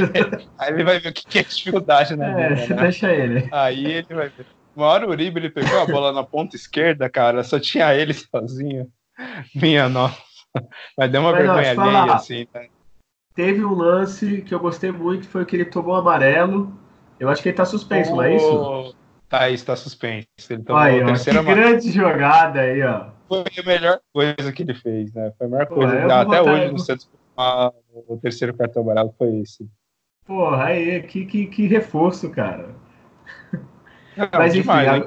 [0.60, 2.52] aí ele vai ver o que é dificuldade, né?
[2.52, 2.82] É, vida, né?
[2.84, 3.50] deixa ele.
[3.52, 4.46] Aí ele vai ver.
[4.76, 8.14] Uma hora o Uribe ele pegou a bola na ponta esquerda, cara, só tinha ele
[8.14, 8.88] sozinho.
[9.56, 10.22] Minha nossa.
[10.98, 12.68] Mas deu uma Mas, vergonha alheia, assim, né?
[13.34, 16.72] Teve um lance que eu gostei muito, foi que ele tomou amarelo.
[17.20, 18.96] Eu acho que ele tá suspenso, oh, não é isso?
[19.28, 20.28] Tá, está suspenso.
[20.50, 23.08] Ele tomou aí, ó, que grande jogada aí, ó.
[23.28, 25.34] Foi a melhor coisa que ele fez, né?
[25.38, 26.22] Foi a melhor Pô, coisa.
[26.22, 27.10] Até hoje no Santos,
[28.08, 29.70] o terceiro cartão amarelo foi esse.
[30.26, 32.70] Porra, aí, que, que, que reforço, cara.
[34.16, 35.06] Não, Mas enfim, demais, a...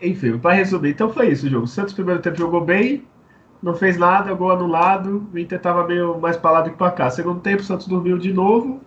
[0.00, 1.64] enfim, para resumir, então foi isso o jogo.
[1.64, 3.04] O Santos primeiro tempo jogou bem,
[3.62, 6.92] não fez nada, gol anulado, o Inter tava meio mais para lá do que para
[6.92, 7.10] cá.
[7.10, 8.80] Segundo tempo, o Santos dormiu de novo,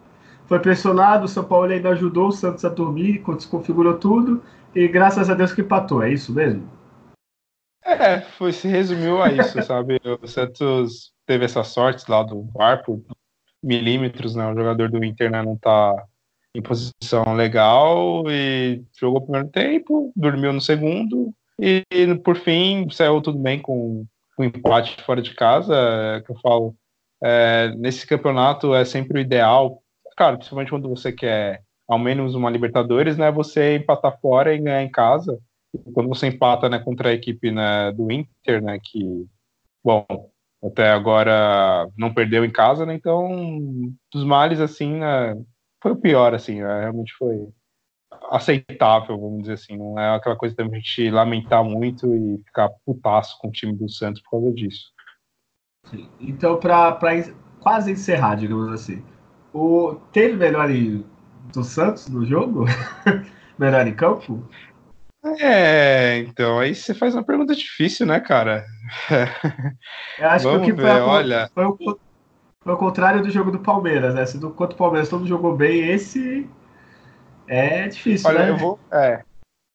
[0.45, 4.41] foi pressionado, o São Paulo ainda ajudou o Santos a dormir, desconfigurou tudo,
[4.73, 6.63] e graças a Deus que empatou, é isso mesmo?
[7.83, 9.99] É, foi, se resumiu a isso, sabe?
[10.21, 13.01] O Santos teve essa sorte lá do VAR por
[13.61, 14.49] milímetros, né?
[14.49, 15.93] O jogador do Inter né, não tá
[16.53, 21.83] em posição legal e jogou o primeiro tempo, dormiu no segundo e,
[22.23, 24.05] por fim saiu tudo bem com
[24.37, 26.75] o empate fora de casa, é, que eu falo,
[27.23, 29.81] é, nesse campeonato é sempre o ideal,
[30.17, 34.81] cara, principalmente quando você quer ao menos uma Libertadores, né, você empatar fora e ganhar
[34.81, 35.37] em casa,
[35.93, 39.25] quando você empata, né, contra a equipe né, do Inter, né, que,
[39.83, 40.05] bom,
[40.63, 45.35] até agora não perdeu em casa, né, então, dos males, assim, né,
[45.81, 47.47] foi o pior, assim, né, realmente foi
[48.29, 53.37] aceitável, vamos dizer assim, não é aquela coisa da gente lamentar muito e ficar putaço
[53.39, 54.91] com o time do Santos por causa disso.
[55.87, 56.09] Sim.
[56.19, 56.97] Então, para
[57.59, 59.03] quase encerrar, digamos assim,
[59.53, 60.69] o teve melhor
[61.53, 62.65] do Santos no jogo?
[63.57, 64.47] melhor em campo?
[65.39, 68.65] É, então, aí você faz uma pergunta difícil, né, cara?
[70.17, 71.49] Eu acho Vamos que o que ver, foi, olha...
[71.53, 71.99] foi, o,
[72.63, 74.25] foi o contrário do jogo do Palmeiras, né?
[74.25, 76.47] Se do quanto o Palmeiras todo jogou bem, esse
[77.47, 78.49] é difícil, olha, né?
[78.51, 79.23] Eu vou, é,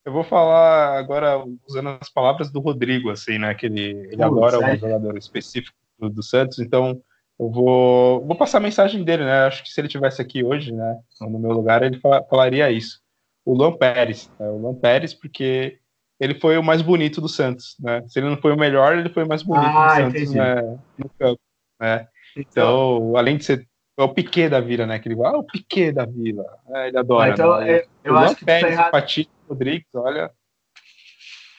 [0.05, 3.55] eu vou falar agora usando as palavras do Rodrigo, assim, né?
[3.55, 7.01] Que ele, ele adora um jogador específico do, do Santos, então
[7.39, 9.47] eu vou, vou passar a mensagem dele, né?
[9.47, 13.01] Acho que se ele tivesse aqui hoje, né, no meu lugar, ele falaria isso.
[13.45, 14.49] O Luan Pérez, né?
[14.49, 15.79] o Luan Pérez, porque
[16.19, 18.03] ele foi o mais bonito do Santos, né?
[18.07, 20.79] Se ele não foi o melhor, ele foi o mais bonito ah, do Santos né,
[20.97, 21.41] no campo,
[21.81, 22.07] né?
[22.37, 23.67] Então, então, além de ser
[23.99, 24.99] é o Piquet da Vila, né?
[24.99, 26.45] Que ele ah, o Piquet da Vila.
[26.69, 27.31] É, ele adora.
[27.31, 27.79] Ah, então, né?
[27.79, 28.91] eu, eu acho que Pérez, tu tá errado.
[28.91, 30.31] Patito, Rodrigues, olha.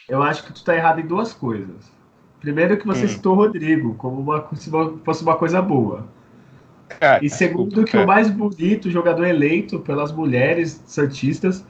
[0.07, 1.91] Eu acho que tu tá errado em duas coisas.
[2.39, 3.07] Primeiro que você hum.
[3.07, 4.69] citou o Rodrigo como uma, se
[5.03, 6.07] fosse uma coisa boa.
[7.01, 8.03] É, e segundo desculpa, que é.
[8.03, 11.65] o mais bonito jogador eleito pelas mulheres santistas,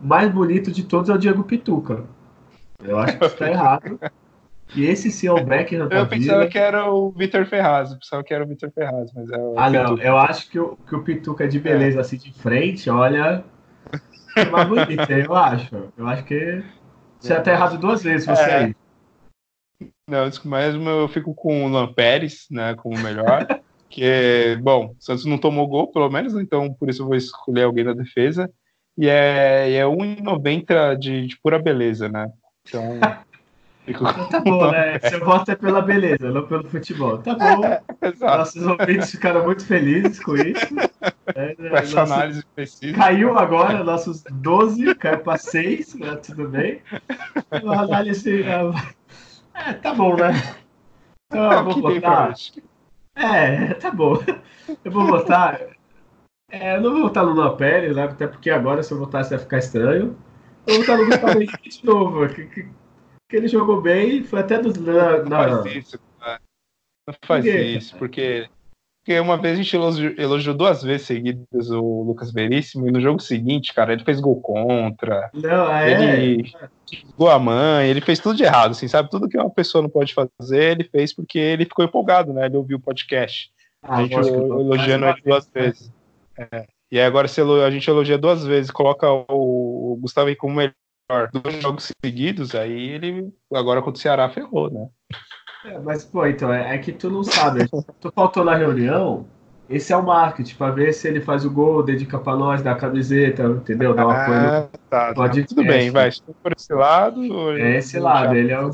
[0.00, 2.04] mais bonito de todos é o Diego Pituca.
[2.82, 4.00] Eu acho que está errado.
[4.74, 8.24] E esse sim é o Becker Eu pensava que era o Vitor Ferraz, eu pensava
[8.24, 9.90] que era o Vitor Ferraz, mas é o Ah, Pituca.
[9.90, 12.00] não, eu acho que o, que o Pituca é de beleza é.
[12.00, 13.44] assim de frente, olha,
[14.36, 15.92] é mais bonito, eu acho.
[15.96, 16.62] Eu acho que
[17.18, 17.36] você é.
[17.36, 18.56] até errado duas vezes você é.
[18.56, 18.76] aí.
[20.08, 23.46] Não, mas eu fico com o Lan Pérez, né, como melhor.
[23.88, 27.62] que, bom, o Santos não tomou gol, pelo menos, então por isso eu vou escolher
[27.62, 28.50] alguém da defesa.
[28.98, 32.30] E é, é 1,90 de, de pura beleza, né?
[32.66, 32.98] Então.
[34.30, 34.98] Tá bom, né?
[34.98, 37.18] Seu voto é pela beleza, não pelo futebol.
[37.18, 37.60] Tá bom.
[38.02, 40.66] É, Nossos ouvintes ficaram muito felizes com isso.
[41.34, 42.12] É, com essa nosso...
[42.12, 42.96] análise precisa.
[42.96, 46.16] Caiu agora, nossos 12, caiu para 6, né?
[46.16, 46.82] tudo bem.
[47.62, 48.42] Uma análise.
[48.42, 50.32] É, tá bom, né?
[51.26, 52.34] Então eu vou botar.
[53.16, 54.22] É, tá bom.
[54.84, 55.60] Eu vou votar.
[56.50, 58.04] É, eu não vou votar no Luan Pérez, né?
[58.04, 60.16] Até porque agora, se eu votar, vai ficar estranho.
[60.66, 62.28] Eu vou votar no Gustavo Henrique de novo.
[62.28, 62.68] Que, que,
[63.28, 64.76] que, ele jogou bem, foi até dos.
[64.76, 66.40] Não, não faz isso, cara.
[67.06, 68.48] Não faz isso, porque
[69.06, 73.00] porque uma vez a gente elogiou, elogiou, duas vezes seguidas o Lucas Veríssimo, e no
[73.00, 75.30] jogo seguinte, cara, ele fez gol contra.
[75.32, 75.92] Não, é.
[75.92, 76.52] Ele
[77.16, 79.08] gol a mãe, ele fez tudo de errado, assim, sabe?
[79.08, 82.46] Tudo que uma pessoa não pode fazer, ele fez porque ele ficou empolgado, né?
[82.46, 83.52] Ele ouviu o podcast.
[83.80, 85.92] Ah, a gente elogiando ele duas vezes.
[86.36, 86.66] É.
[86.90, 90.74] E agora se a gente elogia duas vezes, coloca o, Gustavo aí como melhor
[91.32, 94.88] dois jogos seguidos, aí ele agora contra o Ceará ferrou, né?
[95.64, 97.68] É, mas, pô, então, é, é, que tu não sabe.
[98.00, 99.26] tu faltou na reunião,
[99.68, 102.72] esse é o marketing, pra ver se ele faz o gol, dedica pra nós, dá
[102.72, 103.94] a camiseta, entendeu?
[103.94, 105.28] Dá uma ah, tá, tá.
[105.28, 106.10] Tudo bem, vai.
[106.12, 107.50] Se por esse lado.
[107.58, 108.70] É esse lado, ele é o.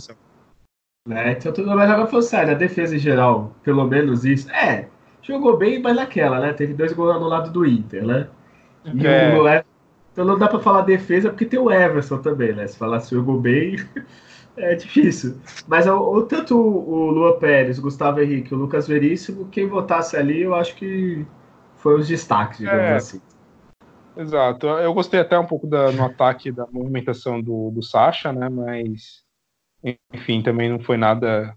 [1.08, 1.32] Né?
[1.32, 4.48] Então tudo mais agora falou sério, a defesa em geral, pelo menos isso.
[4.52, 4.88] É,
[5.20, 6.52] jogou bem, mas naquela, né?
[6.52, 8.28] Teve dois gols no lado do Inter, né?
[8.84, 9.34] E é.
[9.34, 9.42] o
[10.12, 12.66] Então não dá pra falar defesa porque tem o Everson também, né?
[12.66, 13.76] Se falar se jogou bem,
[14.56, 15.40] é difícil.
[15.66, 20.16] Mas o, o, tanto o Lua Pérez, o Gustavo Henrique, o Lucas Veríssimo, quem votasse
[20.16, 21.26] ali, eu acho que
[21.76, 22.94] foi os destaques, digamos é.
[22.96, 23.20] assim.
[24.16, 24.66] Exato.
[24.66, 28.48] Eu gostei até um pouco da, no ataque da movimentação do, do Sacha, né?
[28.48, 29.24] Mas,
[30.12, 31.56] enfim, também não foi nada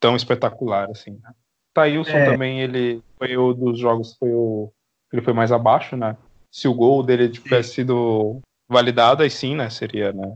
[0.00, 1.20] tão espetacular assim.
[1.22, 1.32] Né?
[1.74, 2.24] Taílson é.
[2.24, 4.72] também, ele foi o dos jogos, foi o.
[5.12, 6.16] Ele foi mais abaixo, né?
[6.50, 9.70] Se o gol dele tivesse sido validado, aí sim, né?
[9.70, 10.34] Seria, né?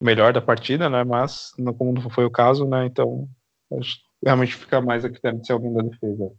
[0.00, 1.02] Melhor da partida, né?
[1.04, 2.86] Mas, como não foi o caso, né?
[2.86, 3.28] Então,
[4.24, 6.30] realmente fica mais a critério de ser alguém da defesa.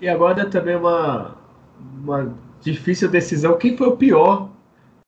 [0.00, 1.36] E agora também uma,
[1.78, 3.56] uma difícil decisão.
[3.56, 4.50] Quem foi o pior?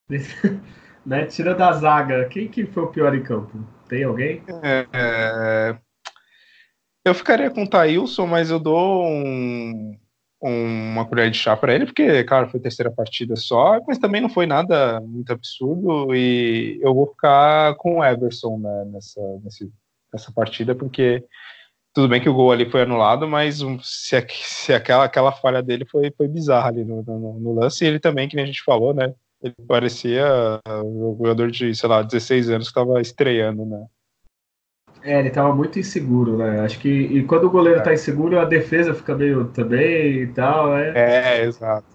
[1.05, 1.27] né?
[1.27, 3.59] Tira da zaga, quem que foi o pior em campo?
[3.89, 4.43] Tem alguém?
[4.63, 5.79] É, é
[7.09, 9.99] eu ficaria com o Thailson, mas eu dou um,
[10.41, 14.29] uma colher de chá para ele, porque, claro, foi terceira partida só, mas também não
[14.29, 16.15] foi nada muito absurdo.
[16.15, 19.21] E eu vou ficar com o Everson né, nessa,
[20.13, 21.25] nessa partida, porque
[21.93, 25.85] tudo bem que o gol ali foi anulado, mas se, se aquela, aquela falha dele
[25.85, 28.95] foi, foi bizarra ali no, no, no lance, e ele também, que a gente falou,
[28.95, 29.13] né?
[29.43, 30.25] Ele parecia
[30.85, 33.87] um jogador de, sei lá, 16 anos que estava estreando, né?
[35.03, 36.61] É, ele tava muito inseguro, né?
[36.61, 36.89] Acho que.
[36.89, 37.83] E quando o goleiro é.
[37.83, 40.77] tá inseguro, a defesa fica meio também e tal.
[40.77, 41.87] É, é exato.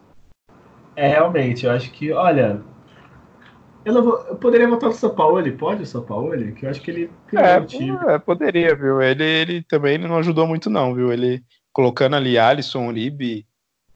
[0.96, 2.62] É, realmente, eu acho que, olha.
[3.86, 6.32] Eu, vou, eu poderia votar no São Paulo, ele pode o São Paulo?
[6.54, 7.98] Que eu acho que ele é, o time.
[8.08, 9.02] É, poderia, viu?
[9.02, 11.12] Ele, ele também não ajudou muito, não, viu?
[11.12, 11.44] Ele
[11.74, 13.46] colocando ali Alisson, Uribe,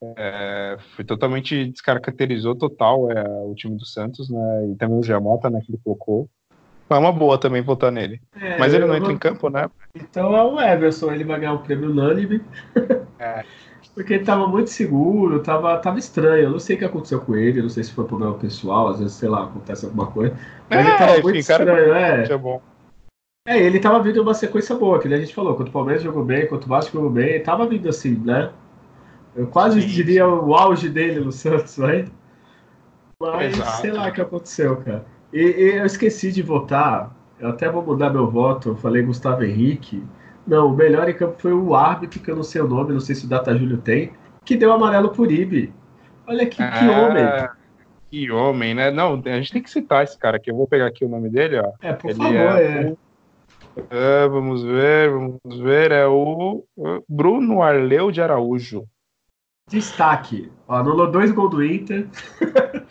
[0.02, 4.72] é, foi totalmente descaracterizou total é, o time do Santos, né?
[4.72, 6.30] E também o Giamota, né, que ele colocou.
[6.90, 8.22] É uma boa também votar nele.
[8.40, 9.16] É, Mas ele não entra vou...
[9.16, 9.70] em campo, né?
[9.94, 12.42] Então é o Everson, ele vai ganhar o prêmio unânime.
[13.20, 13.44] É.
[13.96, 16.44] Porque ele tava muito seguro, tava, tava estranho.
[16.44, 19.00] Eu não sei o que aconteceu com ele, não sei se foi problema pessoal, às
[19.00, 20.38] vezes, sei lá, acontece alguma coisa.
[20.70, 22.24] Mas é, ele tava enfim, muito estranho, é.
[22.24, 22.38] é.
[22.38, 22.62] Bom.
[23.48, 26.24] É, ele tava vindo uma sequência boa, que a gente falou, quando o Palmeiras jogou
[26.24, 28.52] bem, quando o Vasco jogou bem, tava vindo assim, né?
[29.36, 30.30] Eu quase sim, diria sim.
[30.30, 32.06] o auge dele no Santos, né?
[33.20, 33.82] Mas Exato.
[33.82, 35.06] sei lá o que aconteceu, cara.
[35.32, 37.16] E, e, eu esqueci de votar.
[37.40, 38.70] Eu até vou mudar meu voto.
[38.70, 40.04] Eu falei Gustavo Henrique.
[40.46, 43.02] Não, o melhor em campo foi o árbitro, que eu não sei o nome, não
[43.02, 44.14] sei se o Data Júlio tem,
[44.46, 45.74] que deu amarelo por Ibe.
[46.26, 47.50] Olha que, ah, que homem.
[48.10, 48.90] Que homem, né?
[48.90, 50.50] Não, a gente tem que citar esse cara aqui.
[50.50, 51.72] Eu vou pegar aqui o nome dele, ó.
[51.82, 52.64] É, por Ele favor, é.
[52.64, 52.96] é.
[53.90, 54.28] é.
[54.30, 55.92] Vamos ver, vamos ver.
[55.92, 56.64] É o
[57.08, 58.86] Bruno Arleu de Araújo.
[59.68, 60.50] Destaque.
[60.68, 62.08] Ó, anulou dois gols do Inter.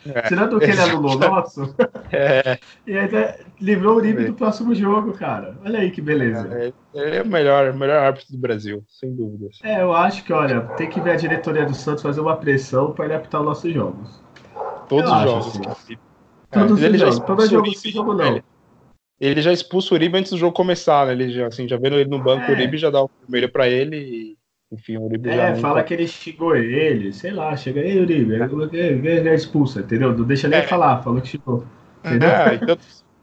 [0.05, 1.75] É, Tirando o que ele anulou nosso.
[2.11, 2.59] É.
[2.85, 5.57] e ainda livrou o Uribe do próximo jogo, cara.
[5.65, 6.47] Olha aí que beleza.
[6.51, 9.59] É, ele é o melhor, o melhor árbitro do Brasil, sem dúvidas.
[9.63, 12.91] É, eu acho que, olha, tem que ver a diretoria do Santos fazer uma pressão
[12.91, 14.23] para ele apitar os nossos jogos.
[14.87, 15.67] Todos os jogos.
[15.67, 15.97] Assim.
[16.51, 17.19] Todos é, os jogos.
[17.19, 18.27] Todo jogo, esse jogo não.
[18.27, 18.43] Ele,
[19.19, 21.13] ele já expulsa o Uribe antes do jogo começar, né?
[21.13, 22.49] Ele já, assim, já vendo ele no banco, é.
[22.49, 24.36] o Uribe já dá o primeiro para ele e
[24.71, 25.51] enfim, o Uribe é.
[25.51, 30.15] É, fala que ele xingou ele, sei lá, chega aí, Uribe, ele é expulsa, entendeu?
[30.15, 30.63] Não deixa nem é.
[30.63, 31.63] falar, falou que xingou.
[32.03, 32.29] Entendeu?
[32.29, 32.77] É, então,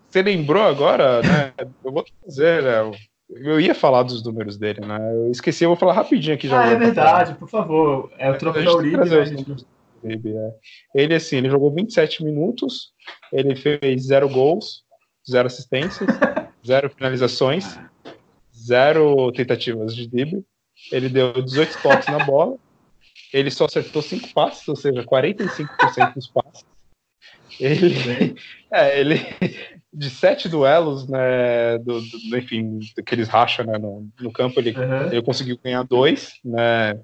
[0.09, 1.53] você lembrou agora, né?
[1.84, 2.99] Eu vou dizer, né?
[3.28, 4.99] Eu ia falar dos números dele, né?
[5.12, 6.62] Eu esqueci, eu vou falar rapidinho aqui já.
[6.62, 8.11] Ah, é verdade, por favor.
[8.18, 8.97] É o troféu Uribe.
[8.97, 9.66] Né, gente...
[10.03, 10.55] Uribe é.
[10.95, 12.92] Ele, assim, ele jogou 27 minutos,
[13.32, 14.82] ele fez zero gols,
[15.30, 16.09] zero assistências,
[16.66, 17.78] zero finalizações,
[18.55, 20.45] zero tentativas de drible
[20.91, 22.57] ele deu 18 toques na bola,
[23.32, 26.64] ele só acertou 5 passes, ou seja, 45% dos passes.
[27.61, 28.35] Ele,
[28.70, 29.20] é, ele
[29.95, 34.76] de sete duelos, né, do, do, enfim, que eles racham né, no, no campo, ele,
[34.76, 35.12] uhum.
[35.12, 36.99] ele conseguiu ganhar dois, né,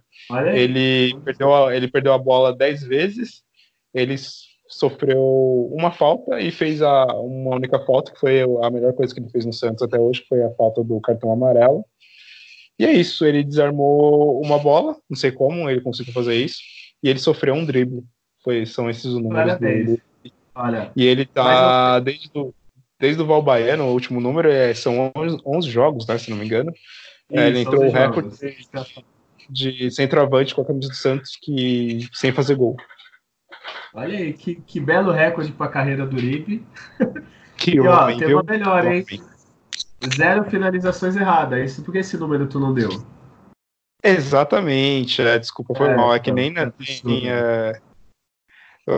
[0.52, 3.44] ele perdeu, a, ele perdeu a bola dez vezes,
[3.94, 4.16] ele
[4.68, 9.20] sofreu uma falta e fez a, uma única falta, que foi a melhor coisa que
[9.20, 11.84] ele fez no Santos até hoje, que foi a falta do cartão amarelo,
[12.80, 16.62] e é isso, ele desarmou uma bola, não sei como ele conseguiu fazer isso,
[17.02, 18.02] e ele sofreu um drible.
[18.42, 20.00] Foi, são esses os números dele.
[20.54, 22.54] Olha, e ele tá desde, do,
[22.98, 26.46] desde o Valbaiano, o último número, é, são 11, 11 jogos, né, se não me
[26.46, 26.72] engano.
[27.30, 28.30] Isso, é, ele entrou o recorde.
[29.50, 32.78] de centroavante com a camisa do Santos que sem fazer gol.
[33.92, 36.64] Olha aí, que, que belo recorde para a carreira do Uribe.
[37.58, 39.04] Que e, ó, homem, tem uma melhor, hein?
[40.16, 41.72] Zero finalizações erradas.
[41.72, 42.88] Isso porque esse número tu não deu?
[44.02, 45.20] Exatamente.
[45.20, 46.14] É, desculpa, foi é, mal.
[46.14, 46.72] É que então, nem, é,
[47.04, 47.80] nem é,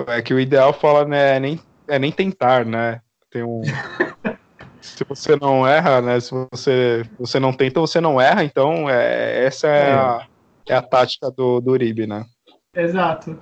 [0.07, 1.37] é, que o ideal fala, né?
[1.37, 3.01] É nem, é nem tentar, né?
[3.31, 3.63] Tem um.
[4.81, 6.21] se você não erra, né?
[6.21, 8.45] Se você, você não tenta, você não erra.
[8.45, 9.93] Então, é, essa é, é.
[9.93, 10.27] A,
[10.69, 12.25] é a tática do, do Uribe, né?
[12.75, 13.39] Exato.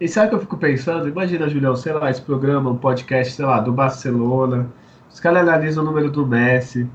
[0.00, 1.08] E sabe o que eu fico pensando?
[1.08, 4.70] Imagina, Julião, sei lá, esse programa, um podcast, sei lá, do Barcelona.
[5.10, 6.88] Os caras analisam o número do Messi.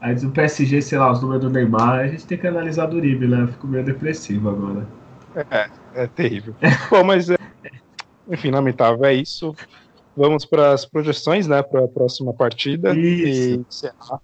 [0.00, 2.00] Aí do PSG, sei lá, os números do Neymar.
[2.00, 3.42] A gente tem que analisar do Uribe, né?
[3.42, 4.86] Eu fico meio depressivo agora.
[5.50, 6.54] É, é terrível.
[6.90, 7.36] Bom, mas, é,
[8.28, 9.54] enfim, lamentável, é isso.
[10.16, 12.94] Vamos para as projeções, né, para a próxima partida.
[12.94, 13.54] Isso.
[13.54, 14.20] E encerrar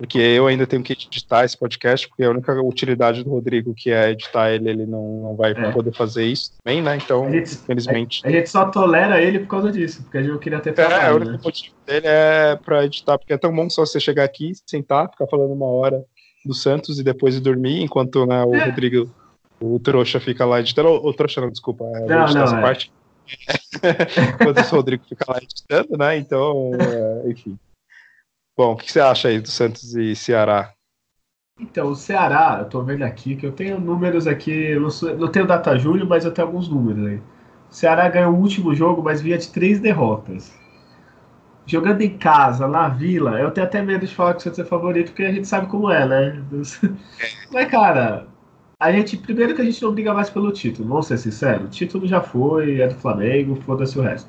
[0.00, 3.90] porque eu ainda tenho que editar esse podcast, porque a única utilidade do Rodrigo, que
[3.90, 5.72] é editar ele, ele não, não vai é.
[5.72, 6.96] poder fazer isso também, né?
[6.96, 8.22] Então, gente, infelizmente.
[8.24, 11.02] A, a, gente só tolera ele por causa disso, porque a gente queria ter trabalho.
[11.02, 11.38] É, o único né?
[11.44, 15.26] motivo dele é para editar, porque é tão bom só você chegar aqui, sentar, ficar
[15.26, 16.02] falando uma hora
[16.46, 18.64] do Santos e depois ir dormir, enquanto né, o é.
[18.64, 19.14] Rodrigo,
[19.60, 20.88] o trouxa, fica lá editando.
[20.88, 22.60] O, o trouxa não, desculpa, é, não, não, essa é.
[22.62, 22.90] parte.
[24.40, 26.16] enquanto o Rodrigo fica lá editando, né?
[26.16, 27.58] Então, é, enfim.
[28.60, 30.74] Bom, o que você acha aí do Santos e Ceará?
[31.58, 35.16] Então, o Ceará, eu tô vendo aqui que eu tenho números aqui, eu não, sou,
[35.16, 37.16] não tenho data julho, mas eu tenho alguns números aí.
[37.16, 40.54] O Ceará ganhou o último jogo, mas vinha de três derrotas.
[41.64, 44.64] Jogando em casa, na vila, eu tenho até medo de falar que o Santos é
[44.66, 46.44] favorito, porque a gente sabe como é, né?
[47.50, 48.26] Mas, cara,
[48.78, 51.64] a gente, primeiro que a gente não briga mais pelo título, vamos ser sinceros.
[51.64, 54.28] O título já foi, é do Flamengo, foda-se o resto.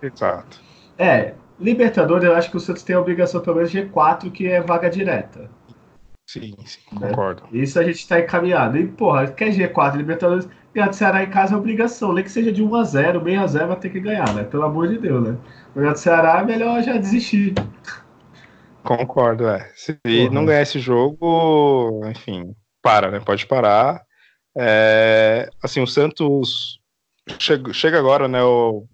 [0.00, 0.58] Exato.
[0.96, 4.60] É, Libertadores, eu acho que o Santos tem a obrigação pelo menos G4, que é
[4.60, 5.50] vaga direta.
[6.28, 7.08] Sim, sim, né?
[7.08, 7.44] concordo.
[7.52, 8.76] Isso a gente está encaminhado.
[8.76, 12.12] E, porra, quer G4, Libertadores, ganhar do Ceará em casa é obrigação.
[12.12, 14.42] Nem que seja de 1x0, meio a 0 vai ter que ganhar, né?
[14.44, 15.36] Pelo amor de Deus, né?
[15.74, 17.54] Ganhar do Ceará é melhor já desistir.
[18.82, 19.70] Concordo, é.
[19.74, 20.30] Se porra.
[20.30, 23.20] não ganhar esse jogo, enfim, para, né?
[23.20, 24.02] Pode parar.
[24.58, 26.80] É, assim, o Santos
[27.38, 28.42] chega, chega agora, né?
[28.42, 28.86] O,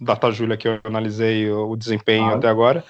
[0.00, 2.34] data Júlia que eu analisei o desempenho ah.
[2.34, 2.84] até agora,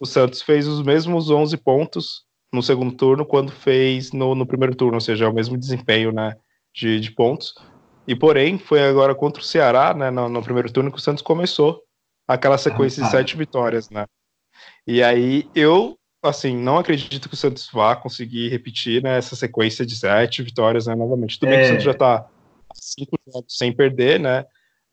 [0.00, 4.74] o Santos fez os mesmos 11 pontos no segundo turno quando fez no, no primeiro
[4.74, 6.36] turno, ou seja, é o mesmo desempenho né,
[6.74, 7.54] de, de pontos.
[8.06, 11.22] E porém, foi agora contra o Ceará, né, no, no primeiro turno, que o Santos
[11.22, 11.82] começou
[12.28, 14.06] aquela sequência ah, de sete vitórias, né?
[14.86, 19.84] E aí eu, assim, não acredito que o Santos vá conseguir repetir né, essa sequência
[19.84, 21.38] de sete vitórias né, novamente.
[21.38, 21.56] Tudo é.
[21.56, 22.28] bem que o Santos já está
[22.74, 24.44] cinco jogos sem perder, né?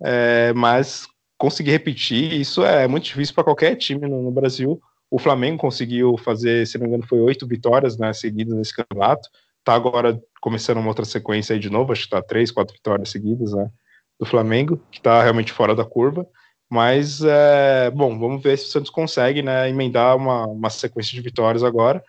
[0.04, 1.08] É, mas
[1.42, 4.80] conseguir repetir, isso é muito difícil para qualquer time no, no, Brasil.
[5.10, 9.28] O Flamengo conseguiu fazer, se não me engano, foi oito vitórias né, seguidas nesse campeonato.
[9.64, 13.10] Tá agora começando uma outra sequência aí de novo, acho que tá três, quatro vitórias
[13.10, 13.72] seguidas, né,
[14.20, 16.28] do Flamengo, que está realmente fora da curva.
[16.70, 21.22] Mas, é, bom, vamos ver se o Santos consegue, né, emendar uma, uma sequência de
[21.22, 22.04] vitórias agora.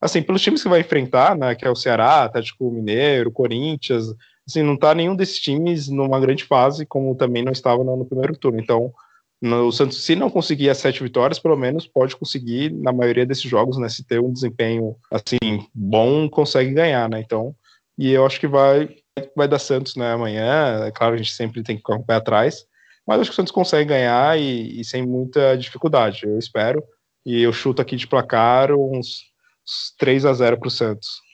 [0.00, 4.06] Assim, pelos times que vai enfrentar, né, que é o Ceará, Atlético Mineiro, Corinthians,
[4.48, 8.36] assim, não está nenhum desses times numa grande fase, como também não estava no, primeiro
[8.36, 8.58] turno.
[8.58, 8.92] Então,
[9.40, 13.26] no, o Santos, se não conseguir as sete vitórias, pelo menos pode conseguir, na maioria
[13.26, 13.88] desses jogos, né?
[13.88, 15.38] Se ter um desempenho assim
[15.74, 17.20] bom, consegue ganhar, né?
[17.20, 17.54] Então,
[17.96, 18.88] e eu acho que vai,
[19.36, 20.86] vai dar Santos né, amanhã.
[20.86, 22.64] É claro, a gente sempre tem que um pé atrás,
[23.06, 26.82] mas acho que o Santos consegue ganhar e, e sem muita dificuldade, eu espero.
[27.26, 29.24] E eu chuto aqui de placar uns,
[29.62, 31.27] uns 3 a 0 para o Santos.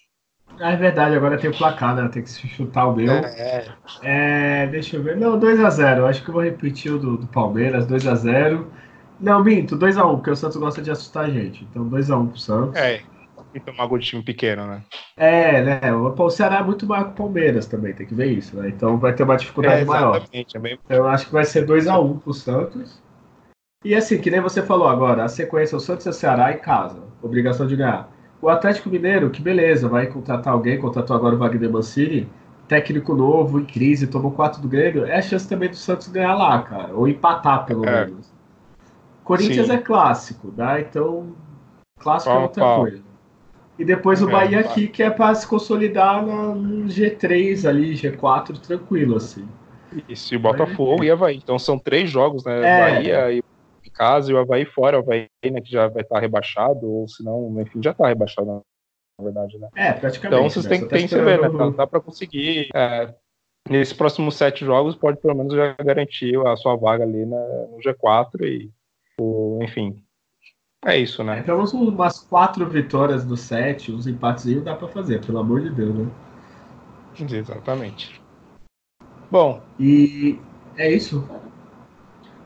[0.61, 2.09] Ah, é verdade, agora tem o placar, né?
[2.09, 3.13] Tem que chutar o meu.
[3.13, 3.67] É.
[4.03, 5.17] é deixa eu ver.
[5.17, 6.09] Não, 2x0.
[6.09, 8.65] Acho que eu vou repetir o do, do Palmeiras, 2x0.
[9.21, 11.65] Não, minto, 2x1, porque o Santos gosta de assustar a gente.
[11.71, 12.77] Então 2x1 pro Santos.
[12.77, 13.03] É,
[13.55, 14.83] que tomar gol de time pequeno, né?
[15.17, 15.95] É, né?
[15.95, 18.69] O Ceará é muito maior que o Palmeiras também, tem que ver isso, né?
[18.69, 20.23] Então vai ter uma dificuldade é, maior.
[20.33, 20.79] É bem...
[20.85, 23.01] Então eu acho que vai ser 2x1 pro Santos.
[23.85, 26.59] E assim, que nem você falou agora, a sequência, o Santos e o Ceará em
[26.59, 27.03] casa.
[27.23, 28.11] Obrigação de ganhar.
[28.45, 32.29] O Atlético Mineiro, que beleza, vai contratar alguém, contratou agora o Wagner Mancini,
[32.69, 36.35] técnico novo, em crise, tomou quatro do Grêmio, é a chance também do Santos ganhar
[36.35, 38.05] lá, cara, ou empatar pelo é.
[38.05, 38.31] menos.
[39.25, 39.73] Corinthians Sim.
[39.73, 40.79] é clássico, tá?
[40.79, 41.33] Então,
[41.99, 42.81] clássico é pau, é outra pau.
[42.83, 43.03] coisa.
[43.79, 48.59] E depois o é, Bahia aqui, que é para se consolidar no G3 ali, G4,
[48.59, 49.49] tranquilo, assim.
[50.31, 51.37] E o Botafogo e Havaí.
[51.43, 52.59] Então são três jogos, né?
[52.59, 52.81] É.
[52.81, 53.43] Bahia e
[53.91, 57.25] casa e o Havaí fora, o Havaí, né, que já vai estar rebaixado, ou se
[57.25, 59.69] não, enfim, já está rebaixado, na verdade, né?
[59.77, 60.41] É, praticamente.
[60.41, 60.71] Então vocês né?
[60.71, 61.49] têm, tem que ver, né?
[61.49, 62.69] Dá, dá para conseguir.
[62.75, 63.15] É,
[63.69, 67.79] nesses próximos sete jogos, pode pelo menos já garantir a sua vaga ali né, no
[67.79, 68.71] G4 e,
[69.19, 70.03] o, enfim.
[70.85, 71.39] É isso, né?
[71.39, 75.39] É, pelo menos umas quatro vitórias do sete, uns empates aí dá para fazer, pelo
[75.39, 76.11] amor de Deus, né?
[77.19, 78.21] Exatamente.
[79.31, 79.63] Bom.
[79.81, 80.39] E
[80.77, 81.27] é isso?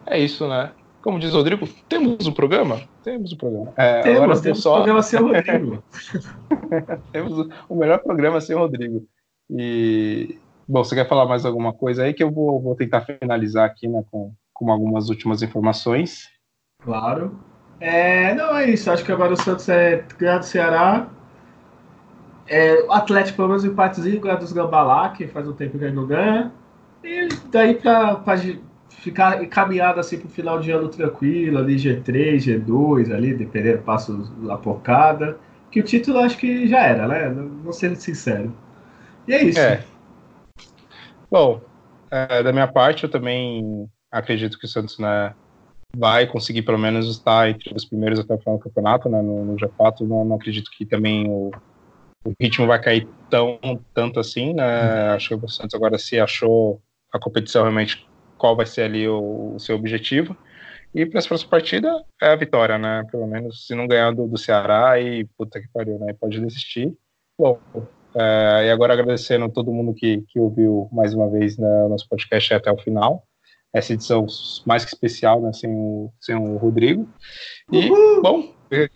[0.07, 0.73] É isso, né?
[1.09, 2.83] Como diz o Rodrigo, temos um programa?
[3.03, 3.73] Temos um programa.
[3.79, 4.73] É, temos, agora temos só...
[4.73, 5.83] um programa sem o Rodrigo.
[7.11, 9.07] temos o melhor programa sem o Rodrigo.
[9.49, 10.39] E,
[10.69, 13.89] bom, você quer falar mais alguma coisa aí que eu vou, vou tentar finalizar aqui
[13.89, 16.29] né, com, com algumas últimas informações?
[16.85, 17.41] Claro.
[17.81, 18.91] É, não, é isso.
[18.91, 21.09] Acho que agora o Santos é ganhar do Ceará.
[22.47, 25.87] É, o Atlético, pelo menos, um empatezinho ganhar dos Gambalá, que faz um tempo que
[25.87, 26.53] ele não ganha.
[27.03, 28.17] E daí para
[29.01, 34.57] ficar encaminhado assim pro final de ano tranquilo, ali G3, G2, ali, dependendo, passo a
[34.57, 35.39] porcada.
[35.71, 37.29] Que o título acho que já era, né?
[37.63, 38.55] Vou ser sincero.
[39.27, 39.61] E é isso.
[39.61, 39.85] É.
[41.31, 41.61] Bom,
[42.11, 45.35] é, da minha parte, eu também acredito que o Santos né,
[45.95, 49.45] vai conseguir pelo menos estar entre os primeiros até o final do campeonato, né, no,
[49.45, 50.01] no G4.
[50.01, 51.51] Não, não, acredito que também o,
[52.25, 53.59] o, ritmo vai cair tão
[53.93, 54.55] tanto assim.
[54.55, 55.11] Né?
[55.11, 56.81] Acho que o Santos agora se achou
[57.13, 58.08] a competição realmente
[58.39, 60.35] qual vai ser ali o, o seu objetivo.
[60.95, 63.05] E para essa próxima partida é a vitória, né?
[63.11, 66.15] Pelo menos se não ganhar do, do Ceará e puta que pariu, né?
[66.19, 66.91] Pode desistir.
[67.39, 67.61] Bom,
[68.15, 72.09] é, e agora agradecendo a todo mundo que, que ouviu mais uma vez né, nosso
[72.09, 73.23] podcast até o final.
[73.73, 74.27] Essa edição
[74.65, 75.53] mais que especial, né?
[75.53, 77.07] Sem o, sem o Rodrigo.
[77.71, 78.23] E, Uhul!
[78.23, 78.91] bom, fica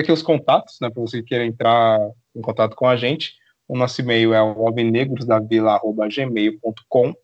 [0.00, 0.90] aqui os contatos, né?
[0.90, 2.00] Para você que queira entrar
[2.34, 3.34] em contato com a gente.
[3.68, 7.14] O nosso e-mail é o alvinegrosdavila.gmail.com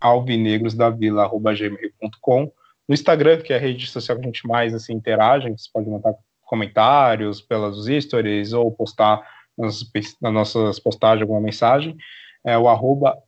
[0.00, 2.52] alvinegrosdavila.gmail.com
[2.88, 5.90] no Instagram, que é a rede social que a gente mais assim, interage, você pode
[5.90, 9.20] mandar comentários pelas stories ou postar
[9.56, 9.84] nas,
[10.22, 11.96] nas nossas postagens alguma mensagem,
[12.42, 13.18] é o arroba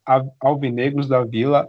[0.41, 1.69] alvinegros da vila,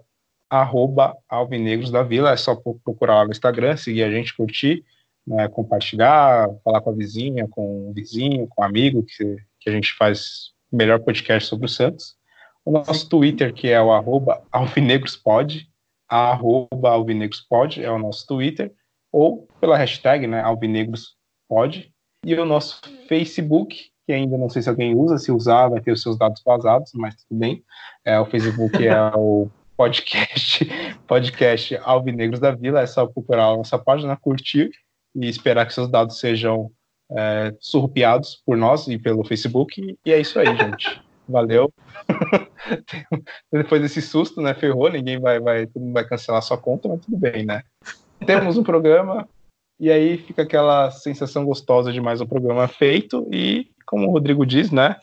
[0.50, 4.86] arroba alvinegros da vila, é só procurar lá no Instagram, seguir a gente, curtir,
[5.28, 9.74] né, compartilhar, falar com a vizinha, com o vizinho, com o amigo, que, que a
[9.74, 12.21] gente faz melhor podcast sobre o Santos
[12.66, 15.68] o nosso Twitter, que é o arroba alvinegrospod,
[16.08, 18.72] arroba alvinegrospod é o nosso Twitter,
[19.12, 21.92] ou pela hashtag, né, alvinegrospod,
[22.26, 25.92] e o nosso Facebook, que ainda não sei se alguém usa, se usar vai ter
[25.92, 27.64] os seus dados vazados, mas tudo bem,
[28.06, 30.66] é, o Facebook é o podcast,
[31.08, 34.70] podcast Alvinegros da Vila, é só procurar a nossa página, curtir
[35.16, 36.72] e esperar que seus dados sejam
[37.12, 41.02] é, surrupiados por nós e pelo Facebook, e é isso aí, gente.
[41.32, 41.74] Valeu.
[43.52, 44.54] Depois desse susto, né?
[44.54, 47.64] Ferrou, ninguém vai, vai, todo mundo vai cancelar sua conta, mas tudo bem, né?
[48.26, 49.28] Temos um programa,
[49.80, 54.46] e aí fica aquela sensação gostosa de mais um programa feito, e como o Rodrigo
[54.46, 54.98] diz, né?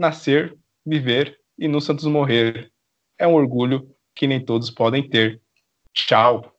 [0.00, 0.56] Nascer,
[0.86, 2.70] viver e no Santos morrer.
[3.18, 5.40] É um orgulho que nem todos podem ter.
[5.92, 6.52] Tchau.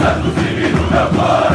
[0.00, 1.47] Santos,